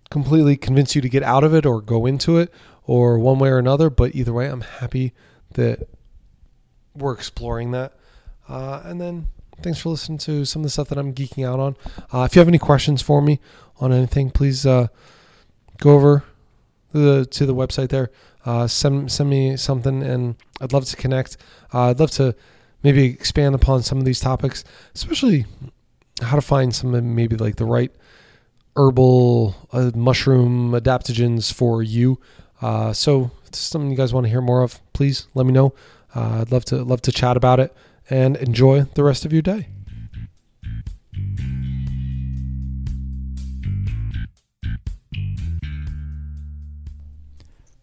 completely 0.10 0.58
convince 0.58 0.96
you 0.96 1.02
to 1.02 1.10
get 1.10 1.24
out 1.24 1.44
of 1.44 1.54
it 1.54 1.66
or 1.66 1.82
go 1.82 2.06
into 2.06 2.38
it 2.38 2.52
or 2.86 3.20
one 3.20 3.40
way 3.40 3.50
or 3.50 3.58
another. 3.58 3.90
But 3.90 4.16
either 4.16 4.34
way, 4.34 4.48
I'm 4.48 4.62
happy 4.62 5.14
that 5.54 5.88
we're 6.96 7.14
exploring 7.14 7.72
that. 7.72 7.94
Uh, 8.48 8.82
and 8.84 9.00
then 9.00 9.28
thanks 9.62 9.80
for 9.80 9.90
listening 9.90 10.18
to 10.20 10.46
some 10.46 10.62
of 10.62 10.64
the 10.64 10.70
stuff 10.70 10.90
that 10.90 10.98
I'm 10.98 11.14
geeking 11.14 11.48
out 11.48 11.60
on. 11.60 11.76
Uh, 12.12 12.24
if 12.24 12.36
you 12.36 12.40
have 12.40 12.48
any 12.48 12.60
questions 12.60 13.02
for 13.02 13.22
me 13.22 13.40
on 13.80 13.94
anything, 13.94 14.32
please 14.32 14.66
uh, 14.66 14.88
go 15.78 15.92
over 15.92 16.24
the, 16.92 17.26
to 17.26 17.46
the 17.46 17.56
website 17.56 17.90
there. 17.90 18.10
Uh, 18.46 18.68
send 18.68 19.12
send 19.12 19.30
me 19.30 19.58
something, 19.58 20.02
and 20.02 20.36
I'd 20.62 20.72
love 20.72 20.86
to 20.86 20.96
connect. 20.96 21.38
Uh, 21.74 21.90
I'd 21.90 22.00
love 22.00 22.12
to 22.12 22.36
maybe 22.84 23.06
expand 23.06 23.54
upon 23.54 23.84
some 23.84 23.98
of 23.98 24.06
these 24.06 24.22
topics, 24.22 24.64
especially 24.96 25.46
how 26.22 26.36
to 26.36 26.42
find 26.42 26.74
some 26.74 27.16
maybe 27.16 27.36
like 27.36 27.58
the 27.58 27.66
right 27.66 27.92
herbal 28.80 29.56
uh, 29.74 29.92
mushroom 29.94 30.72
adaptogens 30.72 31.52
for 31.52 31.84
you. 31.84 32.18
Uh, 32.62 32.94
so 32.94 33.30
if 33.44 33.52
this 33.52 33.60
is 33.60 33.68
something 33.68 33.92
you 33.92 33.98
guys 33.98 34.14
want 34.14 34.24
to 34.24 34.30
hear 34.30 34.42
more 34.42 34.64
of, 34.64 34.80
please 34.94 35.28
let 35.34 35.46
me 35.46 35.52
know. 35.52 35.74
Uh, 36.16 36.40
I'd 36.42 36.52
love 36.52 36.64
to 36.66 36.84
love 36.84 37.02
to 37.04 37.12
chat 37.12 37.36
about 37.36 37.60
it 37.60 37.76
and 38.10 38.38
enjoy 38.38 38.84
the 38.96 39.04
rest 39.04 39.26
of 39.26 39.34
your 39.34 39.42
day. 39.42 39.68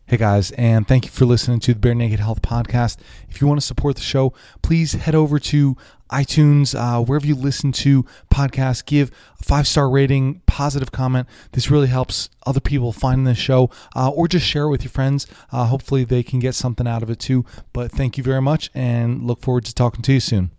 Hey 0.08 0.18
guys, 0.18 0.52
and 0.52 0.86
thank 0.86 1.04
you 1.04 1.10
for 1.10 1.24
listening 1.24 1.58
to 1.58 1.74
the 1.74 1.80
Bare 1.80 1.92
Naked 1.92 2.20
Health 2.20 2.40
Podcast. 2.40 2.98
If 3.28 3.40
you 3.40 3.48
want 3.48 3.58
to 3.60 3.66
support 3.66 3.96
the 3.96 4.02
show, 4.02 4.32
please 4.62 4.92
head 4.92 5.16
over 5.16 5.40
to 5.40 5.76
iTunes, 6.12 6.76
uh, 6.78 7.02
wherever 7.04 7.26
you 7.26 7.34
listen 7.34 7.72
to 7.72 8.04
podcasts, 8.32 8.86
give 8.86 9.10
a 9.40 9.42
five 9.42 9.66
star 9.66 9.90
rating, 9.90 10.42
positive 10.46 10.92
comment. 10.92 11.26
This 11.50 11.72
really 11.72 11.88
helps 11.88 12.30
other 12.46 12.60
people 12.60 12.92
find 12.92 13.26
the 13.26 13.34
show, 13.34 13.68
uh, 13.96 14.10
or 14.10 14.28
just 14.28 14.46
share 14.46 14.66
it 14.66 14.70
with 14.70 14.84
your 14.84 14.92
friends. 14.92 15.26
Uh, 15.50 15.64
hopefully, 15.64 16.04
they 16.04 16.22
can 16.22 16.38
get 16.38 16.54
something 16.54 16.86
out 16.86 17.02
of 17.02 17.10
it 17.10 17.18
too. 17.18 17.44
But 17.72 17.90
thank 17.90 18.16
you 18.16 18.22
very 18.22 18.40
much, 18.40 18.70
and 18.74 19.24
look 19.24 19.42
forward 19.42 19.64
to 19.64 19.74
talking 19.74 20.02
to 20.02 20.12
you 20.12 20.20
soon. 20.20 20.52